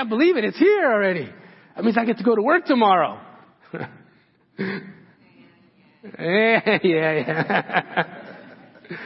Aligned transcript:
can't 0.00 0.08
believe 0.08 0.38
it. 0.38 0.44
It's 0.44 0.58
here 0.58 0.90
already. 0.90 1.28
That 1.76 1.84
means 1.84 1.98
I 1.98 2.06
get 2.06 2.16
to 2.18 2.24
go 2.24 2.34
to 2.34 2.40
work 2.40 2.64
tomorrow. 2.64 3.20
yeah, 4.58 4.78
yeah, 6.18 6.80
yeah. 6.82 8.04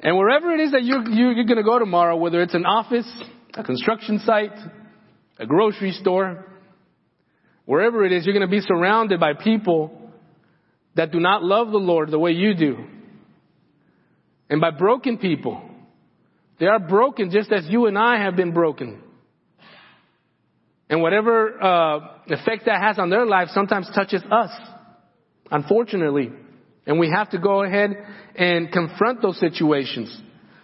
and 0.00 0.16
wherever 0.16 0.54
it 0.54 0.60
is 0.60 0.72
that 0.72 0.84
you, 0.84 1.02
you, 1.10 1.30
you're 1.32 1.44
going 1.44 1.58
to 1.58 1.62
go 1.62 1.78
tomorrow, 1.78 2.16
whether 2.16 2.40
it's 2.40 2.54
an 2.54 2.64
office, 2.64 3.06
a 3.52 3.62
construction 3.62 4.20
site, 4.24 4.56
a 5.38 5.44
grocery 5.44 5.92
store, 5.92 6.46
wherever 7.66 8.06
it 8.06 8.12
is, 8.12 8.24
you're 8.24 8.34
going 8.34 8.48
to 8.48 8.50
be 8.50 8.60
surrounded 8.60 9.20
by 9.20 9.34
people 9.34 10.10
that 10.94 11.12
do 11.12 11.20
not 11.20 11.42
love 11.42 11.72
the 11.72 11.76
Lord 11.76 12.10
the 12.10 12.18
way 12.18 12.30
you 12.30 12.54
do. 12.54 12.86
And 14.48 14.62
by 14.62 14.70
broken 14.70 15.18
people. 15.18 15.60
They 16.58 16.66
are 16.66 16.78
broken 16.78 17.30
just 17.30 17.52
as 17.52 17.66
you 17.66 17.84
and 17.84 17.98
I 17.98 18.22
have 18.22 18.34
been 18.34 18.54
broken. 18.54 19.02
And 20.88 21.02
whatever 21.02 21.62
uh, 21.62 21.98
effect 22.28 22.66
that 22.66 22.80
has 22.80 22.98
on 22.98 23.10
their 23.10 23.26
life 23.26 23.48
sometimes 23.52 23.88
touches 23.94 24.22
us, 24.30 24.50
unfortunately. 25.50 26.30
And 26.86 27.00
we 27.00 27.10
have 27.10 27.30
to 27.30 27.38
go 27.38 27.64
ahead 27.64 27.90
and 28.36 28.70
confront 28.70 29.20
those 29.20 29.38
situations. 29.40 30.16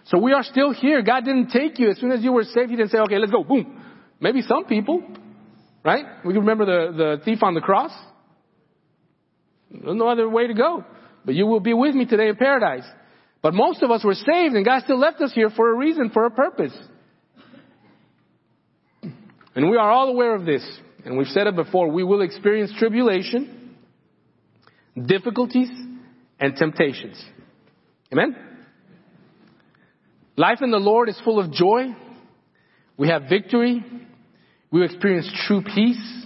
So 0.05 0.19
we 0.19 0.31
are 0.31 0.43
still 0.43 0.73
here. 0.73 1.01
God 1.01 1.25
didn't 1.25 1.49
take 1.49 1.79
you 1.79 1.89
as 1.89 1.97
soon 1.97 2.11
as 2.11 2.23
you 2.23 2.31
were 2.31 2.43
saved. 2.43 2.69
He 2.69 2.77
didn't 2.77 2.91
say, 2.91 2.99
okay, 2.99 3.17
let's 3.17 3.31
go. 3.31 3.43
Boom. 3.43 3.81
Maybe 4.19 4.41
some 4.41 4.65
people, 4.65 5.03
right? 5.83 6.05
We 6.25 6.33
can 6.33 6.41
remember 6.41 6.65
the, 6.65 6.97
the 6.97 7.21
thief 7.25 7.43
on 7.43 7.53
the 7.53 7.61
cross. 7.61 7.91
There's 9.69 9.97
no 9.97 10.07
other 10.07 10.29
way 10.29 10.47
to 10.47 10.53
go. 10.53 10.85
But 11.25 11.35
you 11.35 11.47
will 11.47 11.59
be 11.59 11.73
with 11.73 11.95
me 11.95 12.05
today 12.05 12.29
in 12.29 12.35
paradise. 12.37 12.85
But 13.41 13.53
most 13.53 13.81
of 13.81 13.91
us 13.91 14.03
were 14.03 14.13
saved 14.13 14.55
and 14.55 14.65
God 14.65 14.83
still 14.83 14.99
left 14.99 15.19
us 15.19 15.33
here 15.33 15.49
for 15.49 15.69
a 15.69 15.77
reason, 15.77 16.11
for 16.11 16.25
a 16.25 16.31
purpose. 16.31 16.73
And 19.55 19.69
we 19.69 19.77
are 19.77 19.91
all 19.91 20.09
aware 20.09 20.35
of 20.35 20.45
this. 20.45 20.63
And 21.05 21.17
we've 21.17 21.27
said 21.27 21.47
it 21.47 21.55
before. 21.55 21.89
We 21.89 22.03
will 22.03 22.21
experience 22.21 22.71
tribulation, 22.77 23.75
difficulties, 25.05 25.69
and 26.39 26.55
temptations. 26.55 27.23
Amen? 28.11 28.35
Life 30.35 30.59
in 30.61 30.71
the 30.71 30.77
Lord 30.77 31.09
is 31.09 31.19
full 31.23 31.39
of 31.39 31.51
joy. 31.51 31.95
We 32.97 33.09
have 33.09 33.23
victory. 33.29 33.83
We 34.71 34.83
experience 34.83 35.29
true 35.47 35.61
peace. 35.61 36.25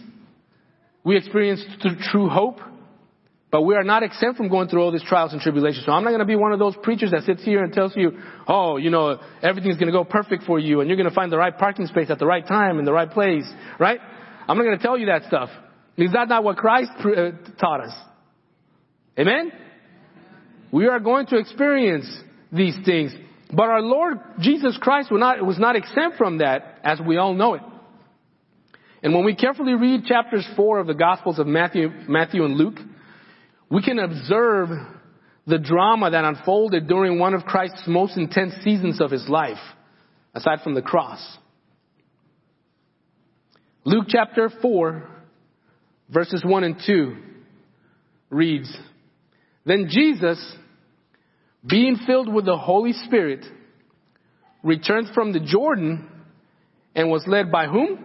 We 1.04 1.18
experience 1.18 1.64
true 2.12 2.30
hope. 2.30 2.60
But 3.50 3.62
we 3.62 3.76
are 3.76 3.84
not 3.84 4.04
exempt 4.04 4.38
from 4.38 4.50
going 4.50 4.68
through 4.68 4.82
all 4.82 4.92
these 4.92 5.04
trials 5.04 5.32
and 5.32 5.42
tribulations. 5.42 5.86
So 5.86 5.94
I'm 5.94 6.04
not 6.04 6.10
going 6.10 6.20
to 6.20 6.26
be 6.26 6.36
one 6.36 6.52
of 6.52 6.60
those 6.60 6.76
preachers 6.84 7.12
that 7.12 7.24
sits 7.24 7.44
here 7.46 7.64
and 7.64 7.72
tells 7.72 7.96
you, 7.96 8.20
oh, 8.46 8.76
you 8.76 8.90
know, 8.90 9.20
everything's 9.42 9.78
going 9.78 9.88
to 9.88 9.94
go 9.94 10.04
perfect 10.04 10.44
for 10.44 10.60
you 10.60 10.82
and 10.82 10.90
you're 10.90 10.98
going 10.98 11.08
to 11.10 11.16
find 11.16 11.32
the 11.32 11.38
right 11.38 11.58
parking 11.58 11.88
space 11.88 12.10
at 12.10 12.20
the 12.20 12.26
right 12.26 12.46
time 12.46 12.78
in 12.78 12.84
the 12.84 12.92
right 12.92 13.10
place, 13.10 13.46
right? 13.80 14.00
I'm 14.48 14.58
not 14.58 14.64
going 14.64 14.78
to 14.78 14.84
tell 14.84 14.98
you 14.98 15.06
that 15.06 15.24
stuff. 15.28 15.50
Is 15.96 16.12
that 16.12 16.28
not 16.28 16.44
what 16.44 16.58
Christ 16.58 16.92
uh, 17.00 17.32
taught 17.60 17.86
us. 17.86 17.94
Amen? 19.18 19.52
We 20.72 20.88
are 20.88 21.00
going 21.00 21.28
to 21.28 21.38
experience 21.38 22.06
these 22.52 22.78
things. 22.86 23.16
But 23.52 23.70
our 23.70 23.82
Lord 23.82 24.20
Jesus 24.40 24.78
Christ 24.80 25.10
was 25.10 25.20
not, 25.20 25.44
was 25.46 25.58
not 25.58 25.76
exempt 25.78 26.18
from 26.18 26.40
that, 26.40 26.80
as 26.84 27.00
we 27.00 27.18
all 27.18 27.34
know 27.34 27.54
it. 27.54 27.62
And 29.02 29.14
when 29.14 29.24
we 29.24 29.36
carefully 29.36 29.74
read 29.74 30.06
chapters 30.06 30.48
four 30.56 30.80
of 30.80 30.88
the 30.88 30.94
Gospels 30.94 31.40
of 31.40 31.48
Matthew, 31.48 31.90
Matthew 32.08 32.44
and 32.44 32.56
Luke, 32.56 32.78
we 33.70 33.82
can 33.82 34.00
observe 34.00 34.70
the 35.46 35.58
drama 35.58 36.12
that 36.12 36.26
unfolded 36.26 36.88
during 36.88 37.20
one 37.20 37.34
of 37.34 37.44
Christ's 37.44 37.84
most 37.88 38.18
intense 38.18 38.54
seasons 38.64 39.02
of 39.02 39.12
his 39.12 39.28
life, 39.30 39.58
aside 40.34 40.60
from 40.64 40.74
the 40.74 40.82
cross. 40.82 41.20
Luke 43.86 44.06
chapter 44.10 44.50
4, 44.62 45.10
verses 46.10 46.44
1 46.46 46.64
and 46.64 46.76
2 46.86 47.18
reads, 48.30 48.78
Then 49.66 49.88
Jesus, 49.90 50.56
being 51.66 51.98
filled 52.06 52.34
with 52.34 52.46
the 52.46 52.58
Holy 52.58 52.92
Spirit, 52.92 53.46
returned 54.64 55.08
from 55.14 55.32
the 55.32 55.40
Jordan 55.40 56.10
and 56.96 57.10
was 57.10 57.24
led 57.28 57.52
by 57.52 57.68
whom? 57.68 58.04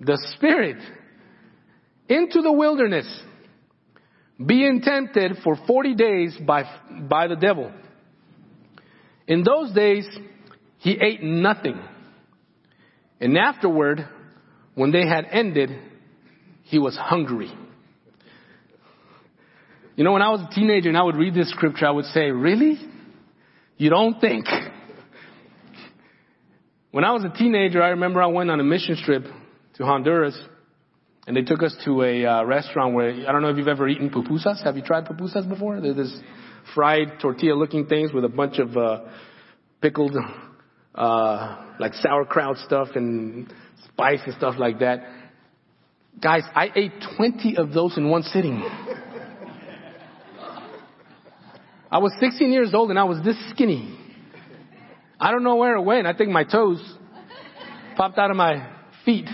The 0.00 0.18
Spirit 0.36 0.78
into 2.08 2.40
the 2.40 2.52
wilderness 2.52 3.06
being 4.44 4.80
tempted 4.82 5.38
for 5.44 5.56
40 5.66 5.94
days 5.94 6.36
by, 6.46 6.64
by 7.08 7.26
the 7.28 7.36
devil. 7.36 7.72
In 9.26 9.44
those 9.44 9.72
days, 9.72 10.08
he 10.78 10.98
ate 11.00 11.22
nothing. 11.22 11.80
And 13.20 13.38
afterward, 13.38 14.08
when 14.74 14.90
they 14.90 15.06
had 15.06 15.26
ended, 15.30 15.70
he 16.64 16.78
was 16.78 16.96
hungry. 16.96 17.52
You 19.94 20.04
know, 20.04 20.12
when 20.12 20.22
I 20.22 20.30
was 20.30 20.40
a 20.40 20.54
teenager 20.54 20.88
and 20.88 20.98
I 20.98 21.02
would 21.02 21.16
read 21.16 21.34
this 21.34 21.50
scripture, 21.50 21.86
I 21.86 21.90
would 21.90 22.06
say, 22.06 22.30
really? 22.30 22.78
You 23.76 23.90
don't 23.90 24.20
think? 24.20 24.46
When 26.90 27.04
I 27.04 27.12
was 27.12 27.24
a 27.24 27.36
teenager, 27.36 27.82
I 27.82 27.90
remember 27.90 28.22
I 28.22 28.26
went 28.26 28.50
on 28.50 28.58
a 28.58 28.64
mission 28.64 28.96
trip 28.96 29.24
to 29.74 29.84
Honduras 29.84 30.38
and 31.26 31.36
they 31.36 31.42
took 31.42 31.62
us 31.62 31.74
to 31.84 32.02
a 32.02 32.26
uh, 32.26 32.44
restaurant 32.44 32.94
where, 32.94 33.10
I 33.10 33.30
don't 33.32 33.42
know 33.42 33.50
if 33.50 33.56
you've 33.56 33.68
ever 33.68 33.88
eaten 33.88 34.10
pupusas. 34.10 34.62
Have 34.64 34.76
you 34.76 34.82
tried 34.82 35.06
pupusas 35.06 35.48
before? 35.48 35.80
They're 35.80 35.94
this 35.94 36.12
fried 36.74 37.20
tortilla 37.20 37.54
looking 37.54 37.86
things 37.86 38.12
with 38.12 38.24
a 38.24 38.28
bunch 38.28 38.58
of, 38.58 38.76
uh, 38.76 39.02
pickled, 39.80 40.16
uh, 40.94 41.64
like 41.78 41.94
sauerkraut 41.94 42.56
stuff 42.58 42.88
and 42.96 43.52
spice 43.88 44.20
and 44.26 44.34
stuff 44.34 44.56
like 44.58 44.80
that. 44.80 45.06
Guys, 46.20 46.42
I 46.54 46.70
ate 46.74 46.92
20 47.16 47.56
of 47.56 47.72
those 47.72 47.96
in 47.96 48.10
one 48.10 48.22
sitting. 48.24 48.62
I 51.90 51.98
was 51.98 52.12
16 52.20 52.50
years 52.50 52.74
old 52.74 52.90
and 52.90 52.98
I 52.98 53.04
was 53.04 53.22
this 53.22 53.36
skinny. 53.50 53.96
I 55.20 55.30
don't 55.30 55.44
know 55.44 55.56
where 55.56 55.76
it 55.76 55.82
went. 55.82 56.06
I 56.06 56.14
think 56.14 56.30
my 56.30 56.42
toes 56.42 56.82
popped 57.96 58.18
out 58.18 58.30
of 58.30 58.36
my 58.36 58.66
feet. 59.04 59.28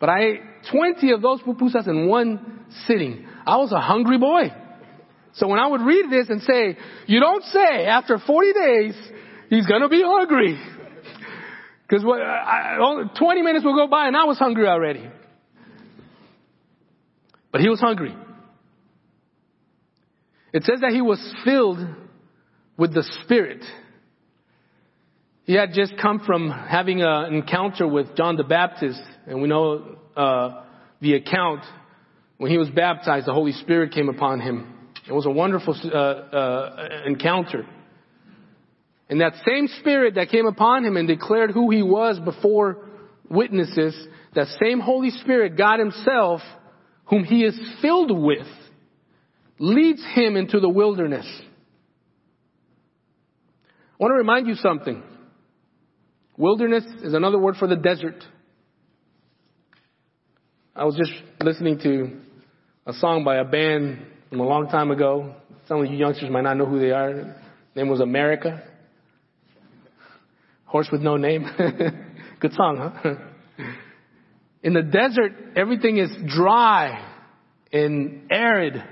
But 0.00 0.08
I 0.08 0.20
ate 0.20 0.40
20 0.70 1.12
of 1.12 1.22
those 1.22 1.40
pupusas 1.40 1.86
in 1.88 2.08
one 2.08 2.64
sitting. 2.86 3.26
I 3.46 3.56
was 3.56 3.72
a 3.72 3.80
hungry 3.80 4.18
boy. 4.18 4.52
So 5.34 5.48
when 5.48 5.58
I 5.58 5.66
would 5.66 5.80
read 5.80 6.10
this 6.10 6.28
and 6.28 6.40
say, 6.42 6.76
you 7.06 7.20
don't 7.20 7.42
say 7.44 7.86
after 7.86 8.18
40 8.18 8.52
days, 8.52 8.94
he's 9.50 9.66
gonna 9.66 9.88
be 9.88 10.02
hungry. 10.04 10.58
Cause 11.90 12.02
20 12.02 13.42
minutes 13.42 13.64
will 13.64 13.76
go 13.76 13.88
by 13.88 14.06
and 14.06 14.16
I 14.16 14.24
was 14.24 14.38
hungry 14.38 14.66
already. 14.66 15.08
But 17.52 17.60
he 17.60 17.68
was 17.68 17.80
hungry. 17.80 18.14
It 20.52 20.64
says 20.64 20.80
that 20.80 20.92
he 20.92 21.02
was 21.02 21.20
filled 21.44 21.78
with 22.76 22.94
the 22.94 23.02
Spirit. 23.22 23.64
He 25.44 25.54
had 25.54 25.72
just 25.74 25.94
come 26.00 26.20
from 26.26 26.50
having 26.50 27.02
an 27.02 27.34
encounter 27.34 27.86
with 27.86 28.16
John 28.16 28.36
the 28.36 28.44
Baptist, 28.44 29.00
and 29.26 29.42
we 29.42 29.48
know 29.48 29.96
uh, 30.16 30.62
the 31.00 31.14
account 31.14 31.64
when 32.38 32.50
he 32.50 32.58
was 32.58 32.68
baptized, 32.70 33.26
the 33.26 33.32
Holy 33.32 33.52
Spirit 33.52 33.92
came 33.92 34.08
upon 34.08 34.40
him. 34.40 34.74
It 35.06 35.12
was 35.12 35.26
a 35.26 35.30
wonderful 35.30 35.76
uh, 35.84 35.96
uh, 35.96 36.88
encounter. 37.06 37.66
And 39.08 39.20
that 39.20 39.34
same 39.46 39.68
Spirit 39.80 40.14
that 40.16 40.30
came 40.30 40.46
upon 40.46 40.84
him 40.84 40.96
and 40.96 41.06
declared 41.06 41.50
who 41.50 41.70
he 41.70 41.82
was 41.82 42.18
before 42.18 42.88
witnesses, 43.28 43.94
that 44.34 44.48
same 44.62 44.80
Holy 44.80 45.10
Spirit, 45.10 45.56
God 45.56 45.78
Himself, 45.78 46.40
whom 47.06 47.24
he 47.24 47.44
is 47.44 47.58
filled 47.82 48.10
with, 48.10 48.46
leads 49.58 50.02
him 50.14 50.36
into 50.36 50.58
the 50.58 50.68
wilderness. 50.68 51.26
I 53.92 53.96
want 53.98 54.10
to 54.12 54.16
remind 54.16 54.48
you 54.48 54.54
something. 54.56 55.02
Wilderness 56.36 56.84
is 57.02 57.14
another 57.14 57.38
word 57.38 57.56
for 57.56 57.68
the 57.68 57.76
desert. 57.76 58.24
I 60.74 60.84
was 60.84 60.96
just 60.96 61.12
listening 61.40 61.78
to 61.80 62.20
a 62.86 62.92
song 62.94 63.22
by 63.22 63.36
a 63.36 63.44
band 63.44 64.04
from 64.28 64.40
a 64.40 64.44
long 64.44 64.68
time 64.68 64.90
ago. 64.90 65.36
Some 65.68 65.80
of 65.80 65.90
you 65.90 65.96
youngsters 65.96 66.30
might 66.30 66.42
not 66.42 66.56
know 66.56 66.66
who 66.66 66.80
they 66.80 66.90
are. 66.90 67.36
Name 67.76 67.88
was 67.88 68.00
America. 68.00 68.64
Horse 70.64 70.88
with 70.90 71.02
no 71.02 71.16
name. 71.16 71.46
Good 72.40 72.52
song, 72.54 72.92
huh? 73.02 73.14
In 74.64 74.72
the 74.72 74.82
desert, 74.82 75.32
everything 75.54 75.98
is 75.98 76.10
dry 76.26 77.06
and 77.72 78.26
arid. 78.30 78.82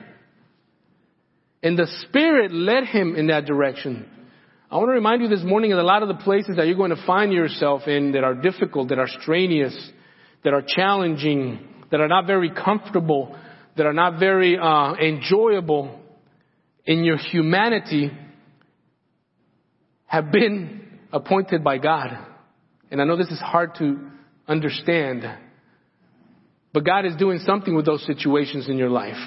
And 1.63 1.77
the 1.77 1.89
Spirit 2.03 2.53
led 2.53 2.85
him 2.85 3.17
in 3.17 3.27
that 3.29 3.47
direction. 3.47 4.09
I 4.73 4.77
want 4.77 4.89
to 4.89 4.93
remind 4.93 5.21
you 5.21 5.29
this 5.29 5.45
morning 5.45 5.71
that 5.73 5.79
a 5.79 5.83
lot 5.83 6.03
of 6.03 6.09
the 6.09 6.15
places 6.25 6.57
that 6.57 6.67
you're 6.67 6.79
going 6.79 6.97
to 6.97 7.07
find 7.07 7.31
yourself 7.31 7.87
in 7.87 8.13
that 8.13 8.25
are 8.25 8.35
difficult, 8.35 8.89
that 8.89 8.99
are 8.99 9.07
strenuous, 9.07 9.77
that 10.45 10.55
are 10.55 10.63
challenging, 10.67 11.69
that 11.91 12.01
are 12.01 12.09
not 12.09 12.27
very 12.27 12.51
comfortable, 12.51 13.37
that 13.77 13.85
are 13.85 13.93
not 13.93 14.19
very 14.19 14.57
uh, 14.59 14.95
enjoyable 14.95 16.01
in 16.87 17.05
your 17.05 17.19
humanity 17.19 18.13
have 20.07 20.33
been 20.33 21.01
appointed 21.13 21.63
by 21.63 21.77
God. 21.77 22.17
and 22.91 22.99
I 22.99 23.05
know 23.05 23.19
this 23.19 23.29
is 23.29 23.41
hard 23.41 23.75
to 23.75 24.01
understand, 24.49 25.23
but 26.73 26.83
God 26.83 27.05
is 27.05 27.15
doing 27.17 27.41
something 27.41 27.77
with 27.77 27.85
those 27.85 28.07
situations 28.07 28.71
in 28.71 28.79
your 28.79 28.89
life. 28.89 29.21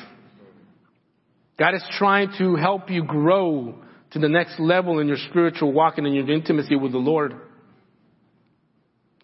God 1.59 1.75
is 1.75 1.83
trying 1.99 2.31
to 2.39 2.55
help 2.55 2.89
you 2.89 3.03
grow 3.03 3.84
to 4.11 4.19
the 4.19 4.29
next 4.29 4.59
level 4.59 4.99
in 4.99 5.07
your 5.07 5.17
spiritual 5.29 5.73
walk 5.73 5.97
and 5.97 6.07
in 6.07 6.13
your 6.13 6.29
intimacy 6.29 6.75
with 6.75 6.91
the 6.91 6.97
Lord. 6.97 7.35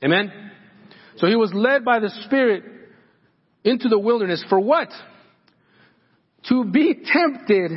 Amen? 0.04 0.31
So 1.18 1.28
he 1.28 1.36
was 1.36 1.54
led 1.54 1.86
by 1.86 2.00
the 2.00 2.10
Spirit 2.25 2.63
into 3.63 3.89
the 3.89 4.00
wilderness 4.00 4.44
for 4.50 4.60
what? 4.60 4.89
To 6.50 6.66
be 6.66 6.95
tempted 7.06 7.72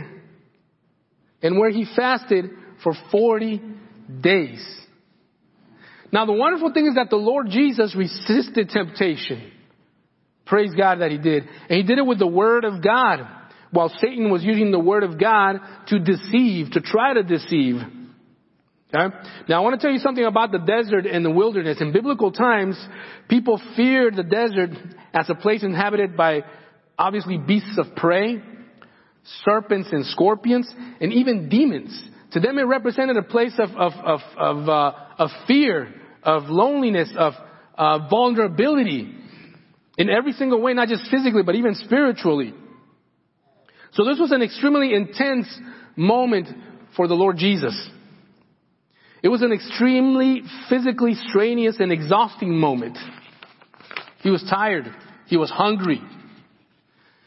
and 1.43 1.59
where 1.59 1.71
he 1.71 1.87
fasted 1.95 2.47
for 2.83 2.95
40 3.13 3.61
days. 4.21 4.65
Now 6.11 6.27
the 6.27 6.33
wonderful 6.33 6.73
thing 6.73 6.87
is 6.87 6.95
that 6.95 7.11
the 7.11 7.17
Lord 7.17 7.49
Jesus 7.51 7.95
resisted 7.95 8.71
temptation. 8.71 9.53
Praise 10.47 10.71
God 10.77 11.01
that 11.01 11.11
he 11.11 11.19
did. 11.19 11.45
And 11.69 11.77
he 11.77 11.83
did 11.83 11.99
it 11.99 12.07
with 12.07 12.19
the 12.19 12.27
Word 12.27 12.65
of 12.65 12.83
God 12.83 13.27
while 13.75 13.93
Satan 14.01 14.31
was 14.31 14.43
using 14.43 14.71
the 14.71 14.79
Word 14.79 15.03
of 15.03 15.19
God 15.19 15.59
to 15.89 15.99
deceive, 15.99 16.71
to 16.73 16.81
try 16.81 17.13
to 17.15 17.23
deceive. 17.23 17.77
Okay? 18.95 19.15
Now 19.49 19.59
I 19.59 19.61
want 19.61 19.79
to 19.79 19.85
tell 19.85 19.93
you 19.93 19.99
something 19.99 20.25
about 20.25 20.53
the 20.53 20.59
desert 20.59 21.07
and 21.07 21.25
the 21.25 21.31
wilderness. 21.31 21.81
In 21.81 21.93
biblical 21.93 22.31
times, 22.31 22.79
people 23.29 23.61
feared 23.77 24.15
the 24.17 24.23
desert 24.23 24.71
as 25.13 25.29
a 25.29 25.35
place 25.35 25.63
inhabited 25.65 26.17
by 26.17 26.45
obviously 26.97 27.37
beasts 27.37 27.77
of 27.77 27.97
prey, 27.97 28.41
serpents 29.45 29.89
and 29.91 30.07
scorpions, 30.07 30.73
and 31.01 31.13
even 31.13 31.49
demons. 31.49 32.09
To 32.33 32.41
them 32.41 32.59
it 32.59 32.63
represented 32.63 33.17
a 33.17 33.23
place 33.23 33.55
of, 33.59 33.71
of, 33.71 33.93
of, 33.93 34.21
of, 34.37 34.69
uh, 34.69 34.93
of 35.19 35.31
fear, 35.49 35.93
of 36.23 36.45
loneliness, 36.45 37.13
of 37.17 37.33
uh, 37.77 38.09
vulnerability 38.09 39.13
in 39.97 40.11
every 40.11 40.33
single 40.33 40.61
way, 40.61 40.75
not 40.75 40.89
just 40.89 41.11
physically, 41.11 41.43
but 41.43 41.55
even 41.55 41.75
spiritually. 41.75 42.55
So 43.95 44.05
this 44.05 44.19
was 44.19 44.33
an 44.33 44.43
extremely 44.43 44.93
intense 44.93 45.47
moment 45.97 46.49
for 46.97 47.07
the 47.07 47.15
Lord 47.15 47.37
Jesus. 47.37 47.75
It 49.23 49.29
was 49.29 49.43
an 49.43 49.53
extremely 49.53 50.43
physically 50.69 51.15
strenuous 51.29 51.77
and 51.79 51.91
exhausting 51.91 52.59
moment. 52.59 52.99
He 54.23 54.31
was 54.31 54.45
tired. 54.51 54.85
He 55.27 55.37
was 55.37 55.51
hungry. 55.51 56.03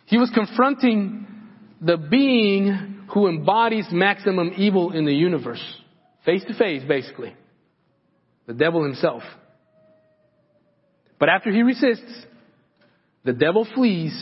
He 0.05 0.17
was 0.17 0.29
confronting 0.33 1.25
the 1.81 1.97
being 1.97 3.05
who 3.13 3.27
embodies 3.27 3.85
maximum 3.91 4.51
evil 4.57 4.91
in 4.91 5.05
the 5.05 5.13
universe. 5.13 5.63
Face 6.25 6.43
to 6.45 6.53
face, 6.53 6.83
basically. 6.87 7.33
The 8.45 8.53
devil 8.53 8.83
himself. 8.83 9.23
But 11.19 11.29
after 11.29 11.51
he 11.51 11.63
resists, 11.63 12.25
the 13.23 13.33
devil 13.33 13.65
flees 13.73 14.13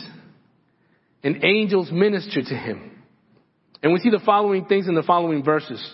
and 1.22 1.44
angels 1.44 1.90
minister 1.90 2.42
to 2.42 2.54
him. 2.54 2.92
And 3.82 3.92
we 3.92 4.00
see 4.00 4.10
the 4.10 4.22
following 4.24 4.64
things 4.66 4.88
in 4.88 4.94
the 4.94 5.02
following 5.02 5.44
verses. 5.44 5.84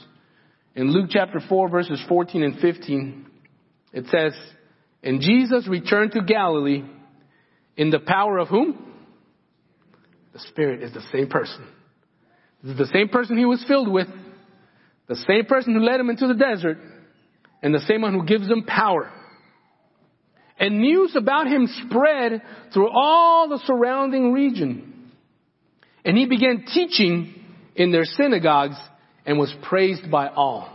In 0.74 0.90
Luke 0.90 1.10
chapter 1.10 1.40
4 1.40 1.68
verses 1.68 2.02
14 2.08 2.42
and 2.42 2.58
15, 2.58 3.26
it 3.92 4.06
says, 4.06 4.32
And 5.02 5.20
Jesus 5.20 5.68
returned 5.68 6.12
to 6.12 6.22
Galilee 6.22 6.84
in 7.76 7.90
the 7.90 7.98
power 7.98 8.38
of 8.38 8.48
whom? 8.48 8.92
The 10.32 10.38
Spirit 10.48 10.82
is 10.82 10.92
the 10.92 11.02
same 11.12 11.28
person. 11.28 11.66
This 12.62 12.72
is 12.72 12.78
the 12.78 12.92
same 12.92 13.08
person 13.08 13.36
he 13.36 13.44
was 13.44 13.62
filled 13.66 13.90
with, 13.90 14.08
the 15.08 15.16
same 15.16 15.44
person 15.46 15.74
who 15.74 15.80
led 15.80 16.00
him 16.00 16.10
into 16.10 16.28
the 16.28 16.34
desert, 16.34 16.78
and 17.62 17.74
the 17.74 17.80
same 17.80 18.02
one 18.02 18.14
who 18.14 18.24
gives 18.24 18.48
him 18.48 18.64
power. 18.64 19.10
And 20.58 20.80
news 20.80 21.14
about 21.16 21.48
him 21.48 21.68
spread 21.86 22.42
through 22.72 22.88
all 22.88 23.48
the 23.48 23.60
surrounding 23.66 24.32
region. 24.32 24.91
And 26.04 26.16
he 26.16 26.26
began 26.26 26.64
teaching 26.72 27.34
in 27.74 27.92
their 27.92 28.04
synagogues 28.04 28.76
and 29.24 29.38
was 29.38 29.54
praised 29.62 30.10
by 30.10 30.28
all. 30.28 30.68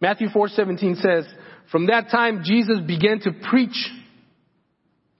Matthew 0.00 0.28
4:17 0.28 0.96
says, 0.96 1.26
"From 1.70 1.86
that 1.86 2.10
time 2.10 2.44
Jesus 2.44 2.80
began 2.80 3.20
to 3.20 3.32
preach. 3.32 3.90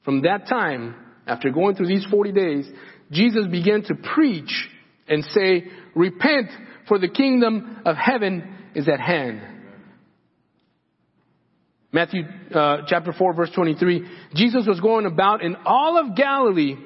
From 0.05 0.23
that 0.23 0.47
time, 0.47 0.95
after 1.27 1.51
going 1.51 1.75
through 1.75 1.89
these 1.89 2.07
40 2.07 2.33
days, 2.33 2.71
Jesus 3.11 3.47
began 3.49 3.83
to 3.83 3.95
preach 3.95 4.69
and 5.09 5.25
say, 5.25 5.65
repent 5.95 6.51
for 6.87 6.99
the 6.99 7.09
kingdom 7.09 7.83
of 7.85 7.97
heaven 7.97 8.55
is 8.75 8.89
at 8.89 9.01
hand. 9.01 9.41
Matthew 11.91 12.23
uh, 12.55 12.79
chapter 12.87 13.13
4 13.13 13.35
verse 13.35 13.51
23, 13.55 14.07
Jesus 14.35 14.67
was 14.67 14.81
going 14.81 15.07
about 15.07 15.43
in 15.43 15.57
all 15.65 15.99
of 15.99 16.17
Galilee, 16.17 16.77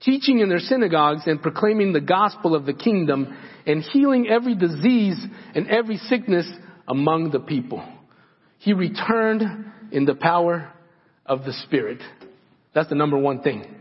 teaching 0.00 0.38
in 0.40 0.48
their 0.48 0.58
synagogues 0.58 1.22
and 1.26 1.42
proclaiming 1.42 1.92
the 1.92 2.00
gospel 2.00 2.54
of 2.54 2.66
the 2.66 2.72
kingdom 2.72 3.36
and 3.66 3.82
healing 3.82 4.28
every 4.28 4.54
disease 4.54 5.18
and 5.54 5.68
every 5.68 5.96
sickness 5.96 6.48
among 6.86 7.30
the 7.30 7.40
people. 7.40 7.82
He 8.58 8.72
returned 8.72 9.42
in 9.92 10.04
the 10.04 10.14
power 10.14 10.72
of 11.26 11.44
the 11.44 11.52
Spirit. 11.64 12.00
That's 12.74 12.88
the 12.88 12.94
number 12.94 13.18
one 13.18 13.42
thing. 13.42 13.74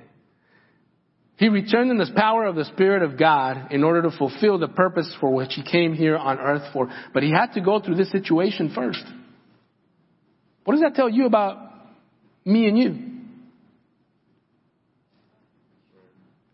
He 1.38 1.50
returned 1.50 1.92
in 1.92 1.98
the 1.98 2.12
power 2.16 2.46
of 2.46 2.56
the 2.56 2.66
Spirit 2.66 3.04
of 3.04 3.18
God 3.18 3.72
in 3.72 3.84
order 3.84 4.02
to 4.02 4.12
fulfill 4.18 4.58
the 4.58 4.68
purpose 4.68 5.12
for 5.20 5.32
which 5.32 5.54
he 5.54 5.64
came 5.64 5.94
here 5.94 6.18
on 6.18 6.40
earth 6.40 6.74
for. 6.74 6.92
But 7.14 7.22
he 7.22 7.32
had 7.32 7.54
to 7.54 7.62
go 7.62 7.80
through 7.80 7.96
this 7.96 8.12
situation 8.12 8.72
first. 8.74 9.04
What 10.64 10.74
does 10.74 10.82
that 10.82 10.96
tell 10.96 11.10
you 11.10 11.28
about 11.28 11.58
me 12.44 12.68
and 12.68 12.78
you? 12.78 13.07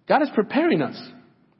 God 0.08 0.22
is 0.22 0.30
preparing 0.34 0.82
us. 0.82 1.02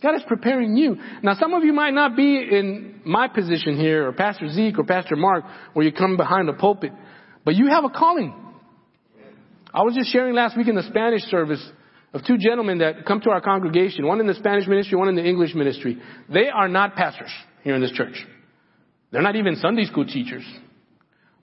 God 0.02 0.16
is 0.16 0.24
preparing 0.28 0.76
you. 0.76 0.98
Now 1.22 1.36
some 1.36 1.54
of 1.54 1.64
you 1.64 1.72
might 1.72 1.94
not 1.94 2.18
be 2.18 2.38
in 2.38 3.02
my 3.06 3.30
position 3.30 3.78
here 3.78 4.08
or 4.08 4.12
Pastor 4.12 4.50
Zeke 4.50 4.78
or 4.78 4.84
Pastor 4.84 5.16
Mark 5.16 5.46
where 5.74 5.86
you 5.86 5.94
come 5.94 6.18
behind 6.18 6.48
the 6.48 6.54
pulpit, 6.54 6.92
but 7.46 7.56
you 7.56 7.68
have 7.68 7.86
a 7.86 7.90
calling. 7.90 8.34
I 9.74 9.82
was 9.82 9.96
just 9.96 10.12
sharing 10.12 10.36
last 10.36 10.58
week 10.58 10.68
in 10.68 10.76
the 10.76 10.84
Spanish 10.84 11.24
service 11.24 11.66
of 12.14 12.24
two 12.26 12.38
gentlemen 12.38 12.80
that 12.80 13.06
come 13.06 13.22
to 13.22 13.32
our 13.32 13.42
congregation, 13.42 14.06
one 14.06 14.20
in 14.20 14.28
the 14.28 14.36
Spanish 14.36 14.68
ministry, 14.68 14.98
one 14.98 15.08
in 15.08 15.16
the 15.16 15.24
English 15.24 15.56
ministry. 15.56 16.00
They 16.32 16.50
are 16.50 16.68
not 16.68 16.96
pastors 16.96 17.32
here 17.64 17.74
in 17.74 17.82
this 17.82 17.92
church. 17.92 18.24
They're 19.12 19.22
not 19.22 19.36
even 19.36 19.56
Sunday 19.56 19.86
school 19.86 20.06
teachers. 20.06 20.44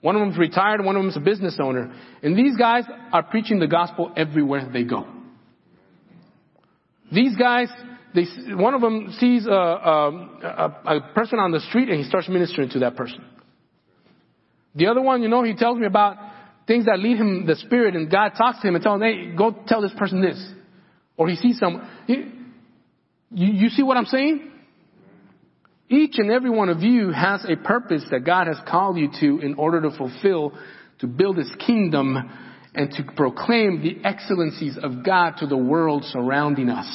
One 0.01 0.15
of 0.15 0.21
them's 0.21 0.37
retired, 0.37 0.83
one 0.83 0.95
of 0.95 1.03
them's 1.03 1.17
a 1.17 1.21
business 1.21 1.57
owner. 1.61 1.93
And 2.23 2.37
these 2.37 2.55
guys 2.57 2.83
are 3.11 3.23
preaching 3.23 3.59
the 3.59 3.67
gospel 3.67 4.11
everywhere 4.15 4.69
they 4.71 4.83
go. 4.83 5.07
These 7.11 7.35
guys, 7.35 7.67
they, 8.15 8.25
one 8.53 8.73
of 8.73 8.81
them 8.81 9.13
sees 9.19 9.45
a, 9.45 9.51
a, 9.51 10.75
a, 10.85 11.13
person 11.13 11.39
on 11.39 11.51
the 11.51 11.59
street 11.59 11.89
and 11.89 11.99
he 11.99 12.07
starts 12.07 12.29
ministering 12.29 12.69
to 12.69 12.79
that 12.79 12.95
person. 12.95 13.23
The 14.75 14.87
other 14.87 15.01
one, 15.01 15.21
you 15.21 15.27
know, 15.27 15.43
he 15.43 15.53
tells 15.53 15.77
me 15.77 15.85
about 15.85 16.17
things 16.67 16.85
that 16.85 16.99
lead 16.99 17.17
him 17.17 17.45
the 17.45 17.55
spirit 17.55 17.95
and 17.95 18.09
God 18.09 18.31
talks 18.37 18.61
to 18.61 18.67
him 18.67 18.75
and 18.75 18.83
tells 18.83 19.01
him, 19.01 19.01
hey, 19.01 19.35
go 19.35 19.53
tell 19.67 19.81
this 19.81 19.93
person 19.97 20.21
this. 20.21 20.41
Or 21.17 21.27
he 21.27 21.35
sees 21.35 21.59
someone. 21.59 21.87
you, 22.07 22.31
you 23.31 23.69
see 23.69 23.83
what 23.83 23.97
I'm 23.97 24.05
saying? 24.05 24.51
Each 25.89 26.15
and 26.17 26.31
every 26.31 26.49
one 26.49 26.69
of 26.69 26.81
you 26.81 27.11
has 27.11 27.43
a 27.43 27.57
purpose 27.57 28.03
that 28.11 28.25
God 28.25 28.47
has 28.47 28.57
called 28.65 28.97
you 28.97 29.09
to 29.19 29.45
in 29.45 29.55
order 29.55 29.81
to 29.81 29.91
fulfill, 29.91 30.53
to 30.99 31.07
build 31.07 31.37
His 31.37 31.51
kingdom, 31.67 32.31
and 32.73 32.91
to 32.91 33.03
proclaim 33.15 33.81
the 33.81 34.07
excellencies 34.07 34.77
of 34.81 35.03
God 35.03 35.35
to 35.39 35.47
the 35.47 35.57
world 35.57 36.05
surrounding 36.05 36.69
us. 36.69 36.87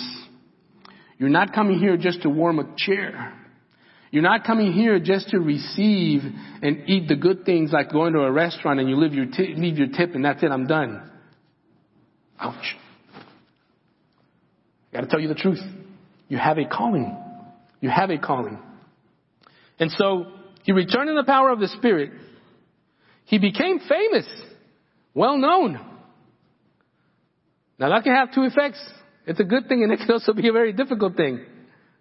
You're 1.19 1.29
not 1.29 1.53
coming 1.55 1.79
here 1.79 1.97
just 1.97 2.23
to 2.23 2.31
warm 2.31 2.59
a 2.59 2.75
chair. 2.77 3.35
You're 4.11 4.23
not 4.23 4.45
coming 4.45 4.73
here 4.73 4.99
just 4.99 5.31
to 5.31 5.39
receive 5.39 6.23
and 6.63 6.89
eat 6.89 7.09
the 7.09 7.17
good 7.17 7.45
things 7.45 7.73
like 7.73 7.91
going 7.93 8.13
to 8.15 8.21
a 8.21 8.33
restaurant 8.33 8.81
and 8.81 8.89
you 8.89 8.97
leave 8.97 9.13
your, 9.13 9.27
t- 9.27 9.55
leave 9.57 9.77
your 9.77 9.89
tip 9.89 10.15
and 10.15 10.25
that's 10.25 10.43
it, 10.43 10.51
I'm 10.51 10.67
done. 10.67 11.11
Ouch. 12.39 12.77
Gotta 14.93 15.07
tell 15.07 15.21
you 15.21 15.29
the 15.29 15.35
truth. 15.35 15.61
You 16.29 16.39
have 16.39 16.59
a 16.59 16.65
calling. 16.65 17.17
You 17.81 17.91
have 17.91 18.11
a 18.11 18.19
calling. 18.19 18.59
And 19.79 19.91
so 19.91 20.27
he 20.63 20.73
returned 20.73 21.11
in 21.11 21.17
the 21.17 21.25
power 21.25 21.51
of 21.51 21.61
the 21.61 21.69
Spirit. 21.69 22.13
He 23.25 23.39
became 23.39 23.81
famous, 23.81 24.27
well 25.17 25.39
known. 25.39 25.81
Now 27.79 27.89
that 27.89 28.05
can 28.05 28.15
have 28.15 28.33
two 28.33 28.43
effects. 28.45 28.79
It's 29.27 29.41
a 29.41 29.45
good 29.45 29.67
thing 29.67 29.83
and 29.83 29.91
it 29.91 29.97
can 29.97 30.11
also 30.13 30.33
be 30.35 30.47
a 30.49 30.53
very 30.53 30.73
difficult 30.73 31.17
thing. 31.17 31.45